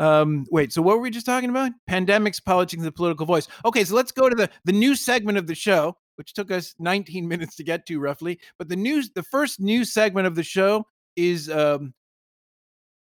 [0.00, 1.72] Um, wait, so what were we just talking about?
[1.88, 3.46] Pandemics, politics, and the political voice.
[3.66, 6.74] Okay, so let's go to the the new segment of the show, which took us
[6.78, 8.40] 19 minutes to get to roughly.
[8.58, 10.86] But the news, the first new segment of the show
[11.16, 11.92] is um,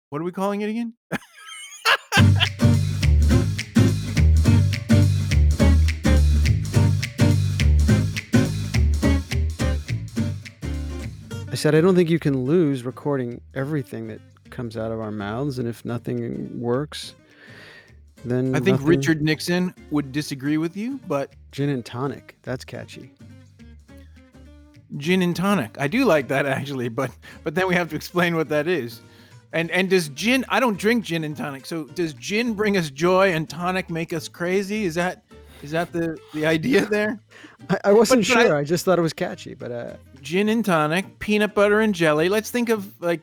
[0.09, 0.95] what are we calling it again?
[11.53, 14.21] I said, I don't think you can lose recording everything that
[14.51, 17.15] comes out of our mouths, and if nothing works,
[18.25, 22.37] then I think nothing- Richard Nixon would disagree with you, but gin and tonic.
[22.43, 23.13] That's catchy.
[24.97, 25.77] gin and tonic.
[25.79, 27.11] I do like that actually, but
[27.45, 29.01] but then we have to explain what that is.
[29.53, 30.45] And and does gin?
[30.49, 31.67] I don't drink gin and tonic.
[31.67, 34.85] So does gin bring us joy and tonic make us crazy?
[34.85, 35.25] Is that
[35.63, 37.21] is that the the idea there?
[37.69, 38.57] I, I wasn't But- but I- sure.
[38.57, 42.29] I, just thought it was catchy, but uh, Gin and tonic, peanut butter and jelly.
[42.29, 43.23] Let's think of like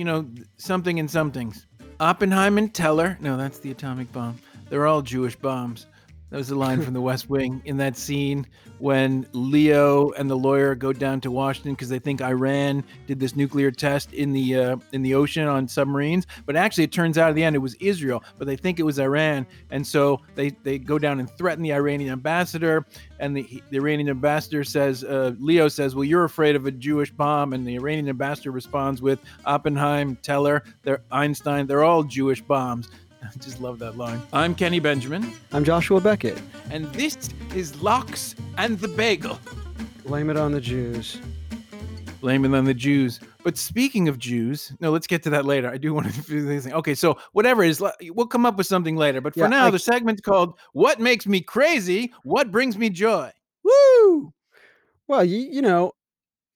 [0.00, 1.66] you know something and somethings.
[2.00, 3.18] Oppenheim and Teller.
[3.20, 4.38] No, that's the atomic bomb.
[4.70, 5.84] They're all Jewish bombs.
[6.30, 8.46] That was a line from The West Wing in that scene
[8.78, 13.34] when Leo and the lawyer go down to Washington because they think Iran did this
[13.34, 16.28] nuclear test in the uh, in the ocean on submarines.
[16.46, 18.84] But actually, it turns out at the end it was Israel, but they think it
[18.84, 22.86] was Iran, and so they they go down and threaten the Iranian ambassador.
[23.18, 27.10] And the, the Iranian ambassador says, uh, Leo says, "Well, you're afraid of a Jewish
[27.10, 32.88] bomb," and the Iranian ambassador responds with Oppenheim, Teller, they're Einstein, they're all Jewish bombs.
[33.22, 34.20] I just love that line.
[34.32, 36.40] I'm Kenny Benjamin, I'm Joshua Beckett.
[36.70, 37.16] and this
[37.54, 39.38] is Lox and the Bagel.
[40.04, 41.18] Blame it on the Jews.
[42.20, 43.20] Blaming on the Jews.
[43.44, 45.70] But speaking of Jews, no, let's get to that later.
[45.70, 46.74] I do want to do this thing.
[46.74, 49.20] Okay, so whatever it is, le- we'll come up with something later.
[49.22, 52.12] But for Yeah, now, I- the segment's called "What Makes Me Crazy?
[52.24, 53.30] What Brings Me Joy."
[53.62, 54.32] Woo!
[55.08, 55.92] Well, you, you know,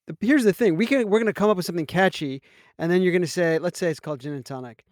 [0.06, 2.42] the, here's the thing: we can we're going to come up with something catchy,
[2.78, 4.84] and then you're going to say, let's say it's called gin and tonic.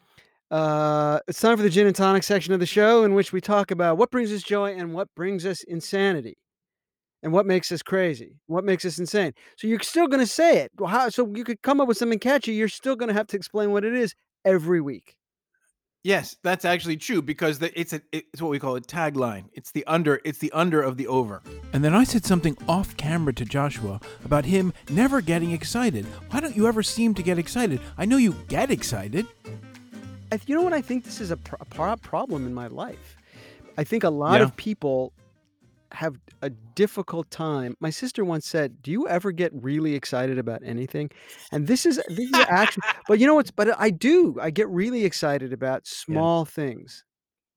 [0.52, 3.40] Uh, it's time for the gin and tonic section of the show, in which we
[3.40, 6.36] talk about what brings us joy and what brings us insanity,
[7.22, 9.32] and what makes us crazy, what makes us insane.
[9.56, 10.70] So you're still going to say it.
[10.78, 11.08] Well, how?
[11.08, 12.52] So you could come up with something catchy.
[12.52, 14.14] You're still going to have to explain what it is
[14.44, 15.16] every week.
[16.04, 19.44] Yes, that's actually true because the, it's a it's what we call a tagline.
[19.54, 21.42] It's the under it's the under of the over.
[21.72, 26.04] And then I said something off camera to Joshua about him never getting excited.
[26.30, 27.80] Why don't you ever seem to get excited?
[27.96, 29.26] I know you get excited.
[30.32, 30.72] I, you know what?
[30.72, 33.16] I think this is a, pro- a problem in my life.
[33.76, 34.44] I think a lot Yeah.
[34.44, 35.12] of people
[35.92, 37.74] have a difficult time.
[37.80, 41.10] My sister once said, "Do you ever get really excited about anything?"
[41.52, 43.50] And this is this is actually, but you know what's?
[43.50, 44.36] But I do.
[44.40, 47.04] I get really excited about small things,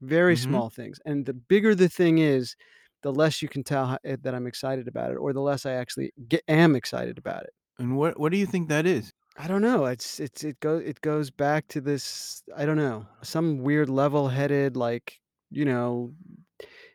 [0.02, 0.40] very Mhm.
[0.42, 1.00] small things.
[1.06, 2.56] And the bigger the thing is,
[3.04, 5.66] the less you can tell how, eh, that I'm excited about it, or the less
[5.66, 7.54] I actually get, am excited about it.
[7.80, 9.14] And what what do you think that is?
[9.38, 9.86] I don't know.
[9.86, 12.44] It's it's it goes it goes back to this.
[12.56, 15.20] I don't know some weird level-headed like
[15.52, 16.14] you know.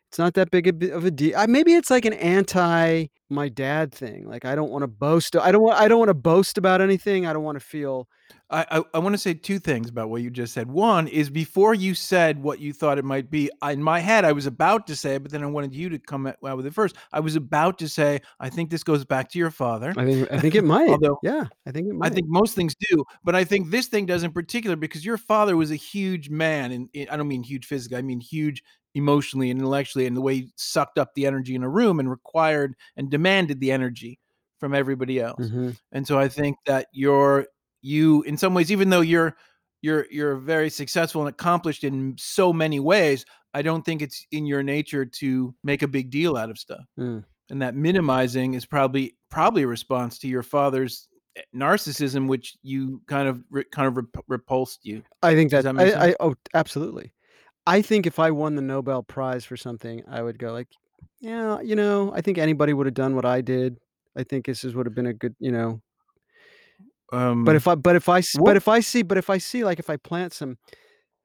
[0.09, 1.47] It's not that big of a deal.
[1.47, 4.27] Maybe it's like an anti my dad thing.
[4.27, 5.35] Like I don't want to boast.
[5.37, 5.79] I don't want.
[5.79, 7.25] I don't want to boast about anything.
[7.25, 8.07] I don't want to feel.
[8.51, 10.69] I, I, I want to say two things about what you just said.
[10.69, 14.25] One is before you said what you thought it might be, I, in my head,
[14.25, 16.65] I was about to say it, but then I wanted you to come out with
[16.65, 16.97] it first.
[17.13, 19.93] I was about to say, I think this goes back to your father.
[19.95, 20.31] I think.
[20.31, 20.89] I think it might.
[20.89, 22.11] Although- yeah, I think it might.
[22.11, 25.17] I think most things do, but I think this thing does in particular because your
[25.17, 28.63] father was a huge man, and I don't mean huge physically, I mean huge
[28.95, 32.09] emotionally and intellectually, and the way he sucked up the energy in a room and
[32.09, 34.19] required and demanded the energy
[34.59, 35.39] from everybody else.
[35.47, 35.77] Mhm.
[35.93, 37.47] And so I think that you're
[37.81, 39.35] you in some ways, even though you're
[39.81, 44.45] you're you're very successful and accomplished in so many ways, I don't think it's in
[44.45, 46.85] your nature to make a big deal out of stuff.
[46.99, 47.23] Mm.
[47.49, 53.01] And that minimizing is probably probably a response to your father's eh, narcissism, which you
[53.07, 55.03] kind of kind of repulsed you.
[55.21, 55.63] I think that.
[55.63, 56.15] that I, I.
[56.19, 57.11] Oh, absolutely.
[57.67, 60.67] I think if I won the Nobel Prize for something, I would go like,
[61.19, 63.77] yeah, you know, I think anybody would have done what I did.
[64.17, 65.81] I think this is would have been a good, you know,
[67.11, 69.37] Um, But if I but if I What- but if I see but if I
[69.37, 70.57] see like if I plant some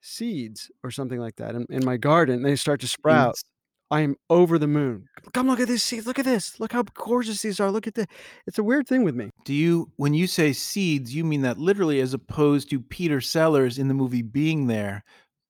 [0.00, 3.30] seeds or something like that in, in my garden, they start to sprout.
[3.30, 3.44] it's-
[3.88, 5.04] I am over the moon.
[5.32, 6.06] Come look at this seed.
[6.06, 6.58] Look at this.
[6.58, 7.70] Look how gorgeous these are.
[7.70, 8.08] Look at the.
[8.44, 9.30] It's a weird thing with me.
[9.44, 13.78] do you when you say seeds, you mean that literally, as opposed to Peter Sellers
[13.78, 15.04] in the movie Being There,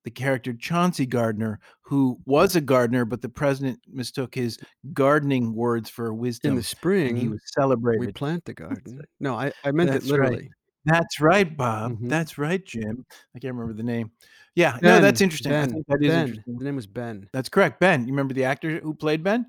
[0.07, 4.57] the character Chauncey Gardiner, who was a gardener, but the president mistook his
[4.93, 6.77] gardening words for wisdom, In the
[7.09, 9.03] and he was was we plant the garden.
[9.19, 10.21] No, I, I meant That's it right.
[10.21, 10.51] literally.
[10.85, 11.99] That's right, Bob.
[11.99, 12.09] Mhm.
[12.09, 13.05] That's right, Jim.
[13.35, 14.13] I can't remember the name.
[14.55, 15.53] Yeah, no, that's Ben, interesting.
[15.53, 16.29] I Ben, think that is ben.
[16.29, 16.57] interesting.
[16.59, 17.29] The name was Ben.
[17.33, 18.03] That's correct, Ben.
[18.03, 19.47] You remember the actor who played Ben?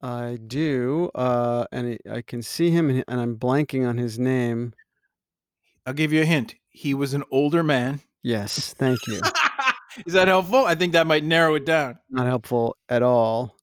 [0.00, 4.72] I do, uh, and I can see him, and I'm blanking on his name.
[5.84, 6.54] I'll give you a hint.
[6.70, 8.00] He was an older man.
[8.24, 9.20] Yes, thank you.
[10.06, 10.64] Is that helpful?
[10.64, 11.98] I think that might narrow it down.
[12.10, 13.56] Not helpful at all.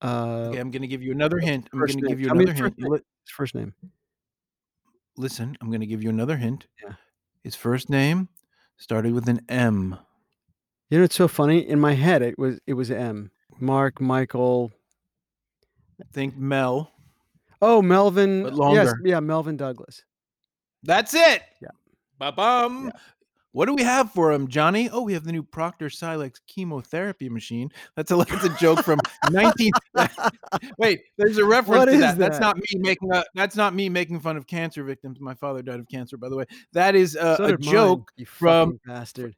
[0.00, 1.68] Uh, Okay, I'm going to give you another hint.
[1.72, 2.78] I'm going to give you Tell another hint.
[2.78, 2.92] name.
[2.92, 3.72] His first name.
[5.16, 6.66] Listen, I'm going to give you another hint.
[6.84, 6.94] Yeah.
[7.42, 8.28] His first name
[8.76, 9.98] started with an M.
[10.90, 11.66] You know, it's so funny.
[11.66, 13.30] In my head, it was it was M.
[13.58, 14.70] Mark, Michael.
[16.00, 16.92] I think Mel.
[17.62, 18.50] Oh, Melvin.
[18.72, 20.02] Yes, yeah, Melvyn Douglas.
[20.82, 21.42] That's it.
[21.62, 21.68] Yeah.
[22.18, 22.86] Ba-bum.
[22.86, 22.90] Yeah.
[23.52, 24.88] What do we have for him, Johnny?
[24.90, 27.70] Oh, we have the new Proctor Silex chemotherapy machine.
[27.96, 28.98] That's a that's a joke from
[29.30, 29.70] 19
[30.78, 32.18] Wait, there's a reference What to is that.
[32.18, 35.20] That's not me making a, that's not me making fun of cancer victims.
[35.20, 36.44] My father died of cancer, by the way.
[36.72, 38.12] That is uh, So a mine, joke.
[38.16, 39.36] you from- bastard.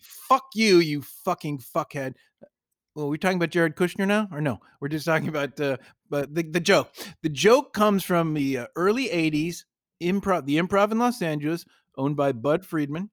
[0.00, 2.14] Fuck you, you fucking fuckhead.
[2.94, 4.58] Well, we're talking about Jared Kushner now, or no?
[4.80, 5.76] We're just talking about uh,
[6.10, 6.92] but the the joke.
[7.22, 9.64] The joke comes from the uh, early '80s
[10.02, 11.64] improv, the Improv in Los Angeles,
[11.96, 13.10] owned by Budd Friedman.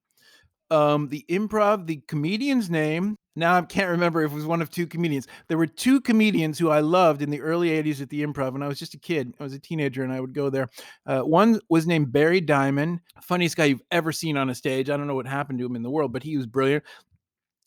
[0.74, 3.16] Um, the Improv, the comedian's name.
[3.36, 5.28] Now I can't remember if it was one of two comedians.
[5.48, 8.64] There were two comedians who I loved in the early '80s at the Improv when
[8.64, 9.34] I was just a kid.
[9.40, 10.70] I was a teenager and I would go there.
[11.06, 14.90] Uh, one was named Barry Diamond, funniest guy you've ever seen on a stage.
[14.90, 16.84] I don't know what happened to him in the world, but he was brilliant.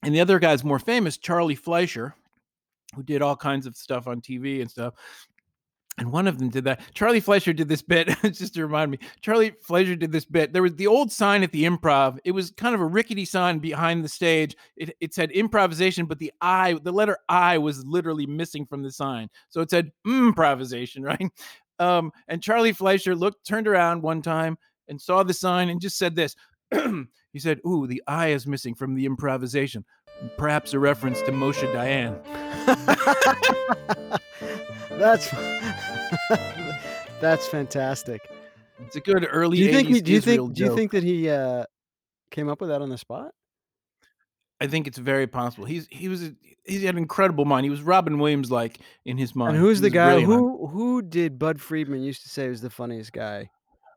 [0.03, 2.15] And the other guy's more famous, Charlie Fleischer,
[2.95, 4.95] who did all kinds of stuff on TV and stuff.
[5.99, 6.81] And one of them did that.
[6.93, 8.99] Charlie Fleischer did this bit, just to remind me.
[9.23, 10.53] Charlie Fleischer did this bit.
[10.53, 12.19] There was the old sign at the improv.
[12.25, 14.57] It was kind of a rickety sign behind the stage.
[14.77, 18.93] It, it said improvisation, but the I, the letter I was literally missing from the
[18.93, 19.29] sign.
[19.49, 21.31] So it said improvisation, right?
[21.79, 24.59] Um, and Charlie Fleischer looked, turned around one time
[24.89, 26.37] and saw the sign and just said this.
[27.33, 29.85] he said, Ooh, the I is missing from the improvisation.
[30.37, 32.21] Perhaps a reference to Moshe Dayan.
[34.99, 35.31] that's
[37.21, 38.21] that's fantastic.
[38.81, 39.89] It's a good early Do you think?
[39.89, 40.57] 80s He, do you Israel think?
[40.57, 41.65] Do you think that he uh,
[42.31, 43.33] came up with that on the spot?
[44.61, 45.67] I think it's very possible.
[45.67, 46.35] He's he was a,
[46.65, 47.65] he had an incredible mind.
[47.65, 49.57] He was Robin Williams like in his mind.
[49.57, 53.13] And who's the guy who who did Budd Friedman used to say was the funniest
[53.13, 53.51] guy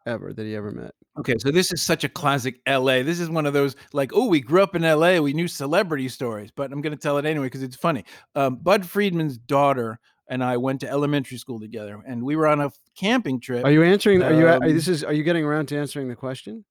[0.05, 0.91] ever that he ever met?
[1.17, 3.03] Okay, so this is such a classic LA.
[3.03, 6.07] This is one of those like, oh, we grew up in LA, we knew celebrity
[6.07, 8.05] stories, but I'm going to tell it anyway because it's funny.
[8.35, 9.99] Um, Budd Friedman's daughter
[10.29, 13.65] and I went to elementary school together, and we were on a camping trip.
[13.65, 14.21] Are you answering?
[14.23, 14.47] Are you?
[14.47, 15.03] Um, Are, this is.
[15.03, 16.63] Are you getting around to answering the question?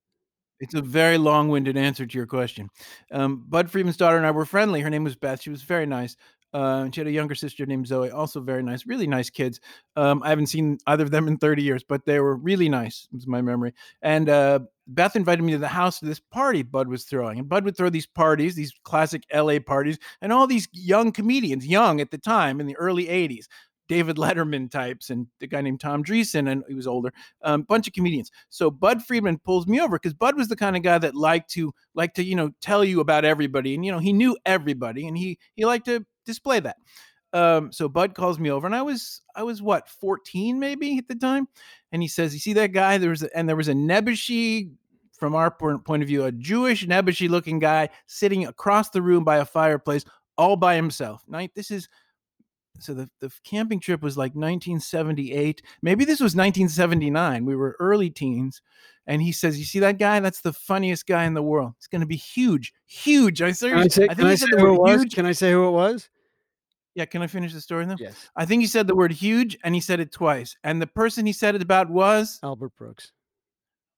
[0.60, 2.68] It's a very long-winded answer to your question.
[3.12, 4.80] Um, Budd Friedman's daughter and I were friendly.
[4.80, 5.40] Her name was Beth.
[5.40, 6.16] She was very nice.
[6.52, 9.60] Uh, she had a younger sister named Zoe, also very nice, really nice kids.
[9.96, 13.08] Um, I haven't seen either of them in 30 years, but they were really nice,
[13.14, 13.74] is my memory.
[14.02, 17.38] And uh, Beth invited me to the house to this party Budd was throwing.
[17.38, 21.66] And Budd would throw these parties, these classic LA parties, and all these young comedians,
[21.66, 23.46] young at the time in the early 80s.
[23.88, 27.10] David Letterman types and the guy named Tom Dreesen, and he was older,
[27.42, 28.30] a um, bunch of comedians.
[28.50, 31.50] So Budd Friedman pulls me over because Budd was the kind of guy that liked
[31.52, 35.08] to like to you know tell you about everybody, and you know he knew everybody,
[35.08, 36.76] and he he liked to display that.
[37.32, 41.08] Um, so Budd calls me over, and I was I was what 14 maybe at
[41.08, 41.48] the time,
[41.92, 42.98] and he says, "You see that guy?
[42.98, 44.74] There was a, and there was a Nebuchadnezzar."
[45.18, 49.38] From our point of view, a Jewish Nebuchadnezzar looking guy sitting across the room by
[49.38, 50.04] a fireplace
[50.36, 51.24] all by himself.
[51.26, 51.88] Night, this is
[52.78, 58.10] so the, the camping trip was like 1978 maybe this was 1979 we were early
[58.10, 58.62] teens
[59.06, 61.86] and he says you see that guy that's the funniest guy in the world it's
[61.86, 64.80] going to be huge huge i Can I say, i I say said who it
[64.80, 65.00] was?
[65.00, 66.08] huge Can I say who it was?
[66.98, 69.56] Yeah can i finish the story though Yes, i think he said the word huge
[69.64, 73.12] and he said it twice and the person he said it about was Albert Brooks.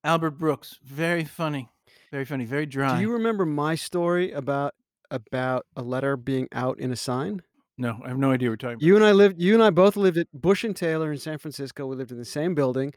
[0.04, 1.69] albert brooks very funny
[2.12, 4.75] very funny very dry Do you remember my story about
[5.11, 7.40] about a letter being out in a sign?
[7.78, 9.40] no i have no idea what we're talking about You and I lived.
[9.40, 11.87] You and I both lived at Bush and Taylor in San Francisco.
[11.87, 12.92] We lived in the same building.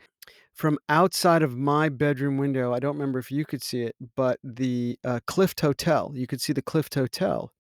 [0.52, 4.40] From outside of my bedroom window, I don't remember if you could see it, but
[4.44, 6.12] the uh, Clift Hotel.
[6.14, 7.52] You could see the Clift Hotel.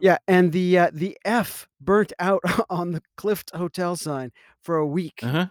[0.00, 4.86] Yeah, and the uh, the F burnt out on the Clift Hotel sign for a
[4.86, 5.20] week.
[5.22, 5.46] uh-huh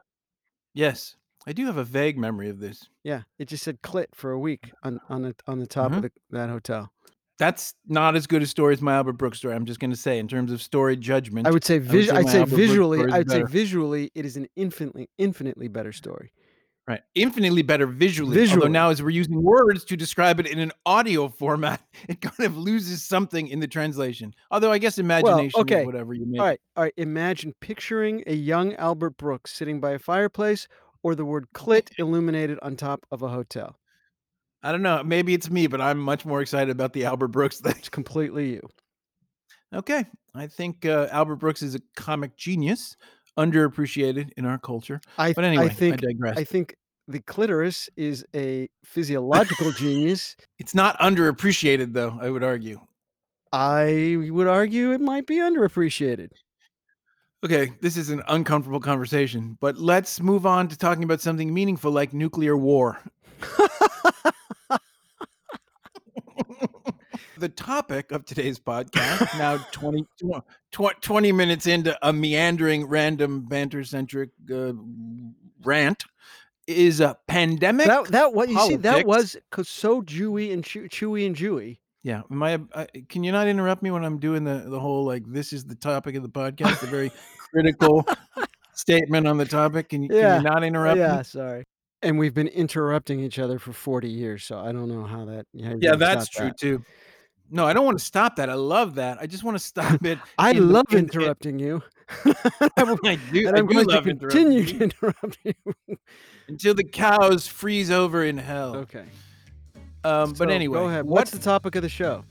[0.78, 1.16] yes
[1.48, 4.40] i do have a vague memory of this Yeah, it just said "clit" for a
[4.40, 5.96] week on on the on the top Mhm.
[5.98, 6.92] of the, that hotel.
[7.40, 9.96] that's not as good a story as my albert brooks story i'm just going to
[9.98, 13.30] say in terms of story judgment I would say, would say I'd say visually, I'd
[13.32, 16.34] say visually, it is an infinitely infinitely better story.
[16.88, 17.02] Right.
[17.16, 18.48] Infinitely better visually.
[18.48, 22.46] Although now as we're using words to describe it in an audio format, it kind
[22.46, 24.36] of loses something in the translation.
[24.52, 25.80] Although I guess imagination okay.
[25.80, 26.40] is whatever you make.
[26.40, 26.94] All right, all right.
[26.98, 30.68] Imagine picturing a young Albert Brooks sitting by a fireplace,
[31.02, 33.80] or the word "clit" illuminated on top of a hotel.
[34.62, 35.04] I don't know.
[35.04, 37.74] Maybe it's me, but I'm much more excited about the Albert Brooks thing.
[37.78, 38.70] It's completely you.
[39.74, 40.06] Okay.
[40.36, 42.98] I think uh, Albert Brooks is a comic genius,
[43.38, 45.02] underappreciated in our culture.
[45.18, 46.38] I, But anyway, I think digress.
[46.38, 46.76] I think
[47.08, 50.36] the clitoris is a physiological genius.
[50.60, 52.80] it's not underappreciated, though, I would argue.
[53.52, 56.30] I would argue it might be underappreciated.
[57.44, 61.92] Okay, this is an uncomfortable conversation, but let's move on to talking about something meaningful
[61.92, 63.00] like nuclear war.
[67.38, 70.06] the topic of today's podcast, now 20,
[70.72, 74.74] 20, 20 minutes into a meandering, random, banter centric uh,
[75.64, 76.04] rant,
[76.68, 77.88] is a pandemic.
[77.88, 81.78] That, that what you see, that was so Jewy and chew, chewy and Jewy.
[82.04, 82.88] Yeah, I, I?
[83.10, 85.74] Can you not interrupt me when I'm doing the the whole like this is the
[85.74, 87.12] topic of the podcast, a very
[87.52, 88.06] critical
[88.76, 89.90] statement on the topic?
[89.90, 91.24] Can you, can you not interrupt yeah, me?
[91.24, 91.64] sorry.
[92.04, 95.48] And we've been interrupting each other for 40 years, so I don't know how that.
[95.64, 96.60] how Yeah, that's true that.
[96.60, 96.86] too.
[97.52, 98.50] No, I don't want to stop that.
[98.50, 99.20] I love that.
[99.22, 100.18] I just want to stop it.
[100.38, 101.82] I in love in- in- interrupting you.
[102.78, 103.48] I will- I do.
[103.48, 105.98] and I I'm do going to continue interrupting to interrupt you.
[106.48, 108.76] until the cows freeze over in hell.
[108.78, 109.06] okay.
[110.04, 111.06] Um, but anyway, go ahead.
[111.06, 112.24] what What's the topic of the show?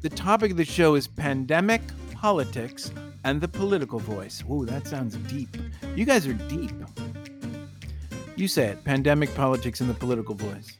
[0.00, 1.80] the topic of the show is pandemic,
[2.12, 2.90] politics,
[3.24, 4.42] and the political voice.
[4.50, 5.56] Ooh, that sounds deep.
[5.96, 6.70] You guys are deep.
[8.36, 8.84] You say it.
[8.84, 10.76] Pandemic, politics, and the political voice.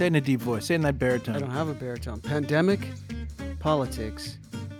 [0.00, 0.64] Say it in a deep voice.
[0.64, 1.36] Say it in that baritone.
[1.36, 2.22] I don't have a baritone.
[2.22, 2.80] Pandemic,
[3.58, 4.38] politics,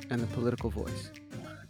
[0.08, 1.10] and the political voice.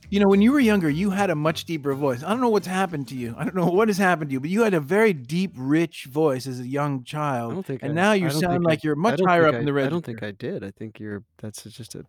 [0.08, 2.22] You know, when you were younger, you had a much deeper voice.
[2.22, 3.34] I don't know what's happened to you.
[3.36, 6.04] I don't know what has happened to you, but you had a very deep, rich
[6.04, 7.54] voice as a young I child.
[7.54, 7.82] don't think.
[7.82, 9.58] and I, now you I don't sound like I, you're I much higher up I,
[9.58, 9.88] in the range.
[9.88, 10.62] I don't think I did.
[10.62, 11.24] I think you're.
[11.38, 12.04] That's just a.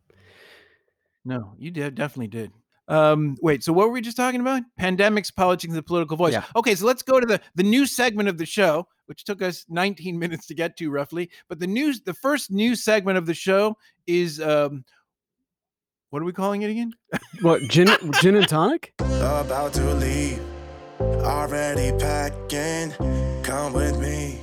[1.25, 2.51] No, you did, definitely did.
[2.91, 4.63] Um, wait, so what were we just talking about?
[4.77, 6.33] Pandemics, politics, and the political voice.
[6.33, 6.43] Yeah.
[6.57, 9.65] Okay, so let's go to the the new segment of the show, which took us
[9.69, 11.29] 19 minutes to get to roughly.
[11.47, 14.83] But the news, the first news segment of the show is um,
[16.09, 16.93] what are we calling it again?
[17.41, 17.87] What gin?
[18.19, 18.93] gin and tonic?
[18.99, 20.41] About to leave,
[20.99, 22.91] already packing.
[23.41, 24.41] Come with me.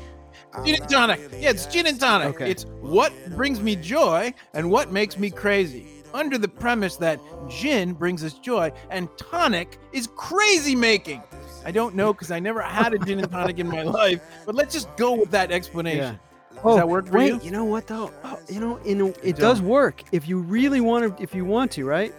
[0.65, 1.21] Gin and tonic.
[1.39, 2.29] Yeah, it's gin and tonic.
[2.29, 2.51] Okay.
[2.51, 5.98] It's what brings me joy and what makes me crazy.
[6.15, 11.23] Under the premise that gin brings us joy and tonic is crazy making.
[11.65, 14.55] I don't know because I never had a gin and tonic in my life, but
[14.55, 16.19] let's just go with that explanation.
[16.65, 17.41] Oh, that work for wait, you?
[17.43, 18.13] you know what though?
[18.25, 21.23] Oh, you know, in a, it does work if you really want to.
[21.23, 22.13] If you want to, right?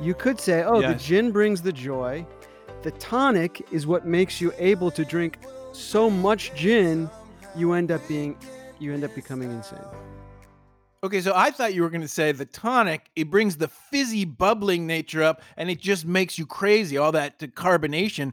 [0.00, 2.26] You could say, "Oh, the gin brings the joy.
[2.82, 5.38] The tonic is what makes you able to drink
[5.72, 7.08] so much gin,
[7.56, 8.36] you end up being,
[8.78, 9.78] you end up becoming insane."
[11.04, 14.24] Okay, so I thought you were going to say the tonic, it brings the fizzy,
[14.24, 16.96] bubbling nature up and it just makes you crazy.
[16.96, 18.32] All that carbonation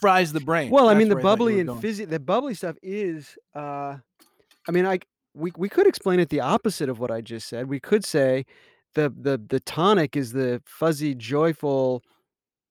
[0.00, 0.70] fries the brain.
[0.70, 1.80] Well, I mean, the bubbly and going.
[1.82, 3.98] fizzy, the bubbly stuff is, uh,
[4.66, 5.00] I mean, I
[5.34, 7.68] we we could explain it the opposite of what I just said.
[7.68, 8.46] We could say
[8.94, 12.02] the the the tonic is the fuzzy, joyful,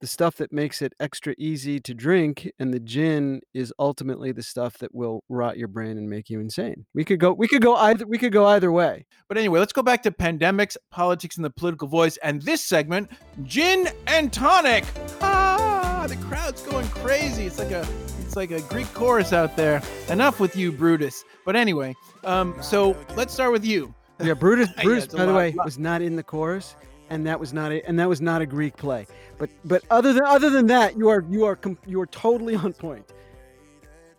[0.02, 4.44] the stuff that makes it extra easy to drink, and the gin is ultimately the
[4.44, 6.86] stuff that will rot your brain and make you insane.
[6.94, 9.06] We could go we could go either we could go either way.
[9.28, 12.18] But anyway, let's go back to pandemics, politics, and the political voice.
[12.18, 13.10] And this segment,
[13.44, 14.84] gin and tonic.
[15.22, 17.46] Ah, the crowd's going crazy.
[17.46, 17.88] It's like a
[18.22, 19.82] it's like a Greek chorus out there.
[20.10, 21.24] Enough with you, Brutus.
[21.46, 23.94] But anyway, um, so let's start with you.
[24.20, 26.76] Yeah, Brutus Yeah, Brutus it's a by the way lot- was not in the chorus
[27.10, 29.08] and that was not a, and that was not a Greek play.
[29.38, 32.74] But but other than other than that, you are you are you are totally on
[32.74, 33.14] point.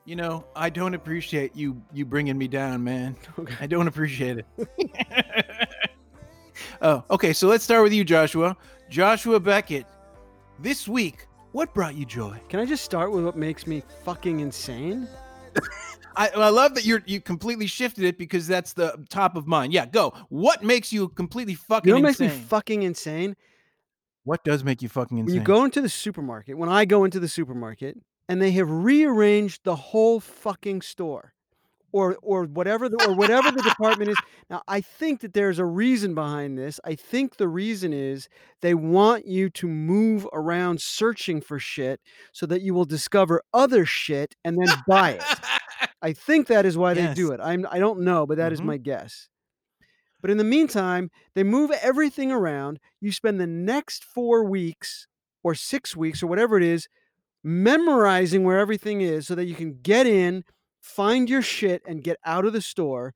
[0.05, 3.17] You know, I don't appreciate you you bringing me down, man.
[3.39, 3.57] Okay.
[3.61, 4.69] I don't appreciate it.
[6.83, 7.33] oh, okay.
[7.33, 8.57] So let's start with you, Joshua.
[8.89, 9.87] Joshua Beckett.
[10.59, 12.41] This week, what brought you joy?
[12.49, 15.09] Can I just start with what makes me fucking insane?
[16.17, 19.73] I, I love that you're you completely shifted it because that's the top of mind.
[19.73, 20.15] Yeah, go.
[20.29, 22.41] What makes you completely fucking You know what makes insane?
[22.41, 23.37] me fucking insane?
[24.25, 25.27] what does make you fucking insane?
[25.27, 25.41] When insane?
[25.41, 27.97] you go into the supermarket, when I go into the supermarket
[28.29, 31.33] and they have rearranged the whole fucking store
[31.93, 34.17] or or whatever the, or whatever the department is.
[34.51, 36.81] Now, I think that there's a reason behind this.
[36.85, 38.29] I think the reason is
[38.63, 42.01] they want you to move around searching for shit
[42.33, 45.23] so that you will discover other shit and then buy it.
[46.03, 47.41] I think that is why they do it.
[47.43, 48.63] I'm I don't know, but that is Mhm.
[48.63, 49.29] my guess.
[50.21, 52.81] But in the meantime, they move everything around.
[53.01, 55.07] You spend the next 4 weeks
[55.43, 56.89] or 6 weeks or whatever it is
[57.45, 60.45] memorizing where everything is so that you can get in,
[60.81, 63.15] find your shit and get out of the store.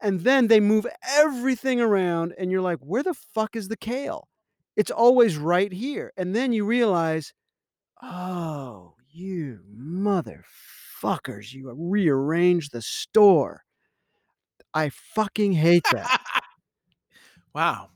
[0.00, 4.28] And then they move everything around and you're like, "Where the fuck is the kale?"
[4.76, 6.12] It's always right here.
[6.16, 7.34] And then you realize,
[8.02, 9.62] "Oh, you
[11.02, 13.62] motherfuckers, you rearrange the store."
[14.74, 16.20] I fucking hate that.
[17.54, 17.88] wow.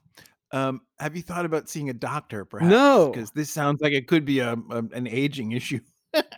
[0.53, 2.71] Um, have you thought about seeing a doctor, perhaps?
[2.71, 3.11] No.
[3.13, 5.81] because this sounds like it could be a, a an aging issue.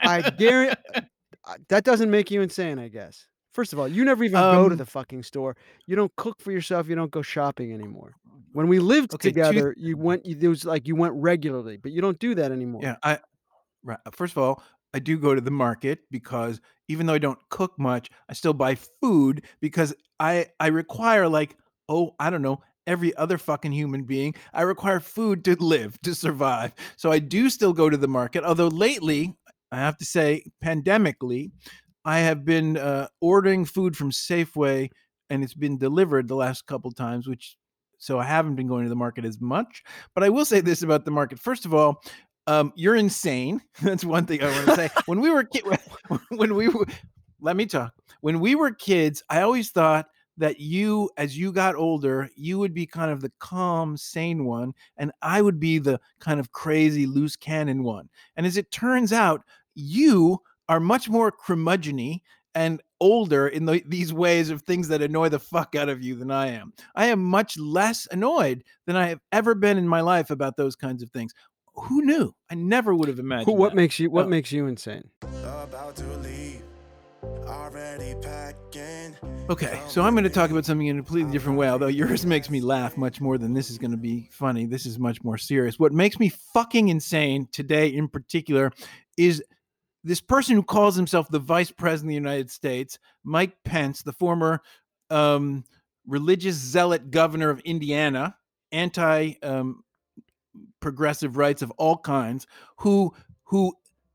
[0.03, 0.77] I guarantee
[1.69, 3.27] that doesn't make you insane, I guess.
[3.53, 5.57] First of all, you never even go to Um, the fucking store.
[5.87, 6.89] You don't cook for yourself.
[6.89, 8.15] You don't go shopping anymore.
[8.53, 10.27] When we lived Okay, two- together, you went.
[10.27, 12.81] You, there was like you went regularly, but you don't do that anymore.
[12.83, 13.19] Yeah, I
[13.83, 13.99] right.
[14.13, 14.63] First of all,
[14.95, 18.53] I do go to the market because even though I don't cook much, I still
[18.53, 21.57] buy food because I I require like
[21.89, 26.15] oh I don't know every other fucking human being I require food to live to
[26.15, 26.73] survive.
[26.97, 28.45] So I do still go to the market.
[28.45, 29.37] Although lately,
[29.71, 31.53] I have to say, pandemically,
[32.05, 34.91] I have been uh, ordering food from Safeway
[35.31, 37.57] and it's been delivered the last couple times, which
[37.99, 39.83] so I haven't been going to the market as much.
[40.15, 41.39] But I will say this about the market.
[41.39, 42.03] First of all,
[42.47, 43.61] um, you're insane.
[43.83, 44.91] That's one thing I want to say.
[45.07, 45.63] when we were ki-
[46.31, 46.87] when we were,
[47.41, 47.95] let me talk.
[48.21, 50.07] When we were kids, I always thought
[50.39, 54.73] that you, as you got older, you would be kind of the calm, sane one,
[54.97, 58.09] and I would be the kind of crazy, loose cannon one.
[58.37, 59.43] And as it turns out,
[59.75, 62.21] you are much more curmudgeony
[62.55, 66.15] and older in the, these ways of things that annoy the fuck out of you
[66.15, 66.73] than I am.
[66.95, 70.77] I am much less annoyed than I have ever been in my life about those
[70.77, 71.33] kinds of things.
[71.75, 72.35] Who knew?
[72.51, 73.47] I never would have imagined.
[73.47, 73.77] Who, what that.
[73.77, 74.11] makes you?
[74.11, 74.29] What Oh.
[74.29, 75.05] makes you insane?
[75.23, 76.63] About to leave.
[77.47, 79.17] Already packing.
[79.49, 81.69] Okay, so I'm going to talk about something in a completely different way.
[81.69, 84.67] Although yours makes me laugh much more than this is going to be funny.
[84.67, 85.79] This is much more serious.
[85.79, 88.73] What makes me fucking insane today, in particular,
[89.17, 89.43] is
[90.05, 94.13] this person who calls himself the Vice President of the United States, Mike Pence, the
[94.13, 94.61] former
[95.11, 95.65] um,
[96.07, 98.37] religious zealot governor of Indiana,
[98.73, 99.85] anti um,
[100.81, 103.75] progressive rights of all kinds, who who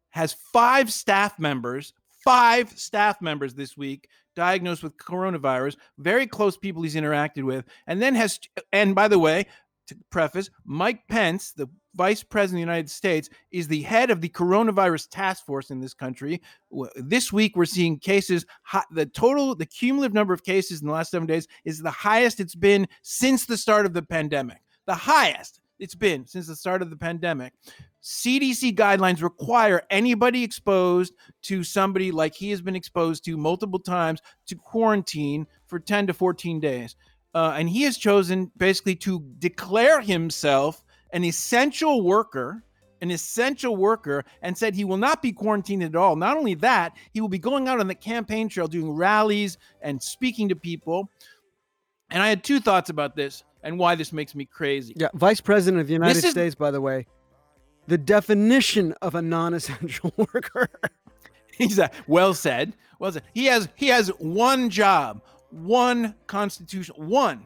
[0.09, 6.83] has five staff members, five staff members this week diagnosed with coronavirus, very close people
[6.83, 8.39] he's interacted with, and then has
[8.71, 9.45] and by the way,
[9.87, 14.21] to preface, Mike Pence, the Vice President of the United States, is the head of
[14.21, 16.41] the coronavirus task force in this country.
[16.95, 18.45] This week, we're seeing cases.
[18.91, 22.39] The total, the cumulative number of cases in the last seven days is the highest
[22.39, 24.59] it's been since the start of the pandemic.
[24.85, 27.53] The highest it's been since the start of the pandemic.
[28.03, 31.13] CDC guidelines require anybody exposed
[31.43, 36.13] to somebody like he has been exposed to multiple times to quarantine for 10 to
[36.13, 36.95] 14 days.
[37.35, 42.63] Uh, and he has chosen basically to declare himself an essential worker,
[43.01, 46.15] an essential worker, and said he will not be quarantined at all.
[46.15, 50.01] Not only that, he will be going out on the campaign trail doing rallies and
[50.01, 51.09] speaking to people.
[52.09, 54.93] And I had two thoughts about this and why this makes me crazy.
[54.95, 57.07] Yeah, Vice President of the United is- States, by the way,
[57.87, 60.69] the definition of a non-essential worker.
[61.57, 62.73] He's a, well said.
[62.99, 63.23] Well said.
[63.33, 67.45] He has he has one job, one constitution, one.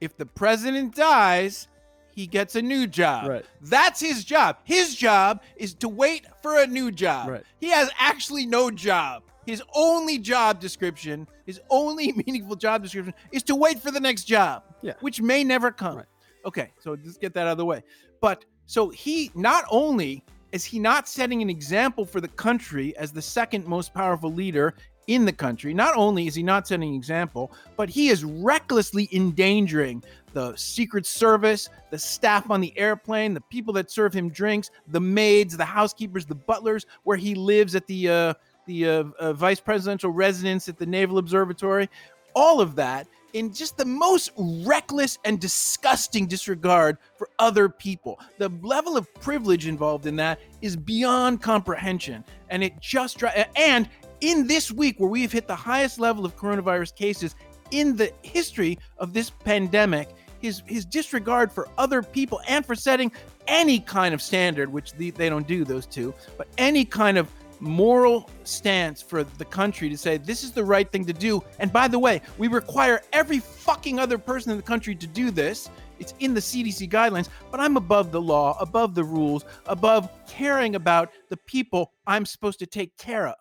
[0.00, 1.68] If the president dies,
[2.12, 3.28] he gets a new job.
[3.28, 3.44] Right.
[3.60, 4.58] That's his job.
[4.64, 7.28] His job is to wait for a new job.
[7.28, 7.42] Right.
[7.60, 9.22] He has actually no job.
[9.48, 14.24] His only job description, his only meaningful job description is to wait for the next
[14.24, 14.92] job, Yeah.
[15.00, 15.96] which may never come.
[15.96, 16.06] Right.
[16.44, 17.82] Okay, so just get that out of the way.
[18.20, 23.10] But so he not only is he not setting an example for the country as
[23.10, 24.74] the second most powerful leader
[25.06, 29.08] in the country, not only is he not setting an example, but he is recklessly
[29.12, 34.70] endangering the Secret Service, the staff on the airplane, the people that serve him drinks,
[34.88, 38.34] the maids, the housekeepers, the butlers, where he lives at the uh,
[38.68, 41.88] the uh, uh, vice presidential residence at the Naval Observatory.
[42.36, 48.20] All of that in just the most reckless and disgusting disregard for other people.
[48.38, 52.24] The level of privilege involved in that is beyond comprehension.
[52.50, 53.22] And it just,
[53.56, 53.88] and
[54.20, 57.34] in this week where we've hit the highest level of coronavirus cases
[57.70, 63.10] in the history of this pandemic, his, his disregard for other people and for setting
[63.46, 67.30] any kind of standard, which the, they don't do those two, but any kind of
[67.60, 71.42] moral stance for the country to say this is the right thing to do.
[71.58, 75.30] And by the way, we require every fucking other person in the country to do
[75.30, 75.70] this.
[75.98, 80.76] It's in the CDC guidelines, but I'm above the law, above the rules, above caring
[80.76, 83.36] about the people I'm supposed to take care of.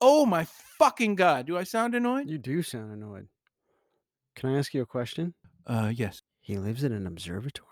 [0.00, 2.28] Oh my fucking god, do I sound annoyed?
[2.28, 3.26] You do sound annoyed.
[4.36, 5.34] Can I ask you a question?
[5.66, 6.22] Uh yes.
[6.40, 7.67] He lives in an observatory.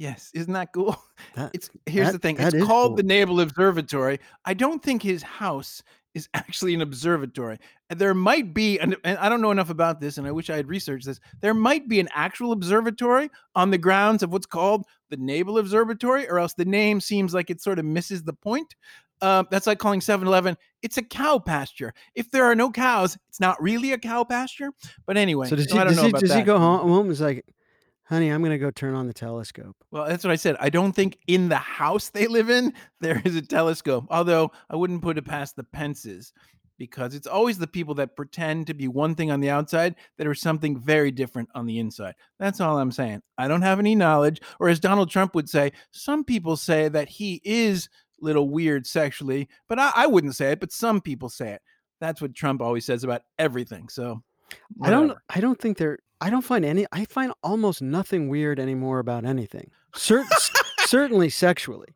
[0.00, 0.96] Yes, isn't that cool?
[1.36, 2.36] That- It's here's that- the thing.
[2.40, 2.96] It's called cool.
[2.96, 4.18] the Naval Observatory.
[4.46, 5.82] I don't think his house
[6.14, 7.58] is actually an observatory.
[7.90, 10.56] There might be, and, and I don't know enough about this, and I wish I
[10.56, 11.20] had researched this.
[11.42, 16.26] There might be an actual observatory on the grounds of what's called the Naval Observatory,
[16.28, 18.74] or else the name seems like it sort of misses the point.
[19.20, 21.92] Uh, that's like calling 7 Eleven, it's a cow pasture.
[22.14, 24.70] If there are no cows, it's not really a cow pasture.
[25.04, 26.88] But anyway, so does so he, I don't does, know he, does he go home?
[26.88, 27.44] home is like,
[28.10, 29.76] honey, I'm going to go turn on the telescope.
[29.92, 30.56] Well, that's what I said.
[30.60, 34.06] I don't think in the house they live in there is a telescope.
[34.10, 36.32] Although I wouldn't put it past the Pences.
[36.76, 40.26] because it's always the people that pretend to be one thing on the outside that
[40.26, 42.14] are something very different on the inside.
[42.38, 43.22] That's all I'm saying.
[43.38, 47.08] I don't have any knowledge, or as Donald Trump would say, some people say that
[47.08, 47.88] he is
[48.20, 51.62] little weird sexually, but I, I wouldn't say it, but some people say it.
[52.00, 53.88] That's what Trump always says about everything.
[53.88, 54.22] So
[54.82, 55.16] I don't.
[55.28, 55.98] I don't think there.
[56.20, 56.86] I don't find any.
[56.92, 59.70] I find almost nothing weird anymore about anything.
[59.94, 61.88] Certainly sexually.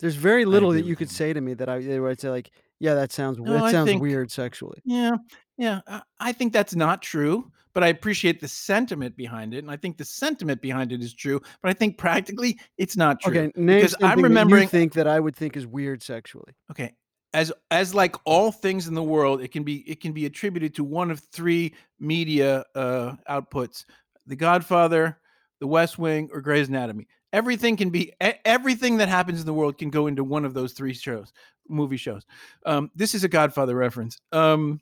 [0.00, 2.94] There's very little that you could say to me that I I'd say like, yeah,
[2.94, 4.80] that sounds No, that I sounds think- weird sexually.
[4.84, 5.16] Yeah,
[5.56, 5.80] yeah.
[5.88, 9.76] I- I think that's not true, but I appreciate the sentiment behind it, and I
[9.76, 11.40] think the sentiment behind it is true.
[11.62, 13.32] But I think practically, it's not true.
[13.32, 16.52] Okay, name because I'm remembering- you think that I would think is weird sexually.
[16.70, 16.92] Okay,
[17.34, 20.74] as as like all things in the world, it can be it can be attributed
[20.76, 23.84] to one of three media uh, outputs:
[24.26, 25.18] The Godfather,
[25.60, 27.06] The West Wing, or Grey's Anatomy.
[27.32, 28.12] Everything can be
[28.44, 31.32] everything that happens in the world can go into one of those three shows,
[31.68, 32.24] movie shows.
[32.64, 34.18] Um, this is a Godfather reference.
[34.32, 34.80] Um,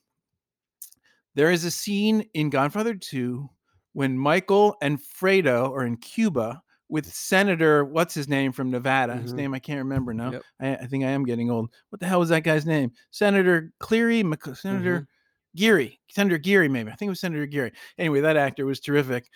[1.35, 3.49] there is a scene in Godfather 2
[3.93, 9.17] when Michael and Fredo are in Cuba with Senator, what's his name from Nevada?
[9.17, 9.37] His Mhm.
[9.37, 10.33] name I can't remember now.
[10.33, 10.43] Yep.
[10.61, 11.71] I, I think I am getting old.
[11.91, 12.93] What the hell was that guy's name?
[13.11, 15.57] Senator Cleary, Mc- Senator Mm-hmm.
[15.57, 16.91] Geary, Senator Geary, maybe.
[16.91, 17.73] I think it was Senator Geary.
[17.99, 19.31] Anyway, that actor was terrific.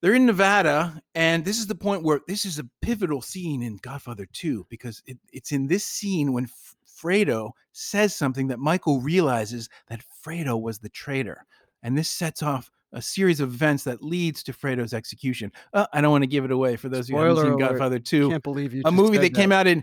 [0.00, 3.76] They're in Nevada, and this is the point where this is a pivotal scene in
[3.76, 9.00] Godfather 2 because it, it's in this scene when F- Fredo says something that Michael
[9.00, 11.44] realizes that Fredo was the traitor.
[11.82, 15.52] And this sets off a series of events that leads to Fredo's execution.
[15.74, 17.68] Uh, I don't want to give it away for those who haven't Spoiler seen alert.
[17.68, 18.82] Godfather 2 Can't believe you.
[18.86, 19.78] a movie said that came out in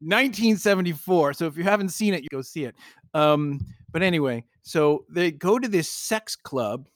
[0.00, 1.34] 1974.
[1.34, 2.74] So if you haven't seen it, you go see it.
[3.14, 6.88] Um, but anyway, so they go to this sex club,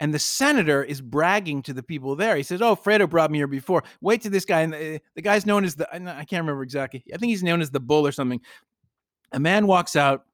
[0.00, 2.36] and the senator is bragging to the people there.
[2.36, 3.84] He says, "Oh, Fredo brought me here before.
[4.00, 7.04] Wait to this guy." And the, the guy's known as the I can't remember exactly.
[7.12, 8.40] I think he's known as the bull or something.
[9.32, 10.24] A man walks out.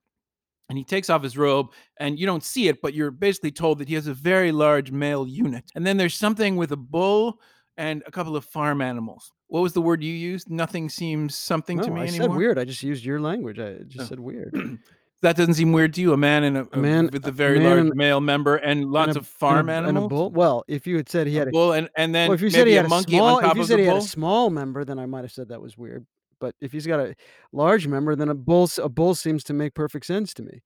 [0.69, 3.79] And he takes off his robe, and you don't see it, but you're basically told
[3.79, 5.65] that he has a very large male unit.
[5.77, 7.41] And then there's something with a bull
[7.77, 9.33] and a couple of farm animals.
[9.49, 10.51] What was the word you used?
[10.51, 12.29] Nothing seems something to No, me I anymore.
[12.31, 12.59] said weird.
[12.59, 13.61] I just used your language.
[13.61, 14.09] I just Oh.
[14.09, 14.79] said weird.
[15.23, 16.13] That doesn't seem weird to you.
[16.13, 18.57] A man and a, A man- with a a very man large and- male member
[18.57, 20.31] and lots And a- of farm and a, and a bull.
[20.31, 22.49] Well, if you had said he had a, bull and and then well, if you
[22.49, 24.01] maybe said he had a monkey small, on top if you said he had a
[24.03, 26.07] small member, then I might have said that was weird.
[26.41, 27.15] But if he's got a
[27.53, 30.63] large member, then a bull, a bull seems to make perfect sense to me.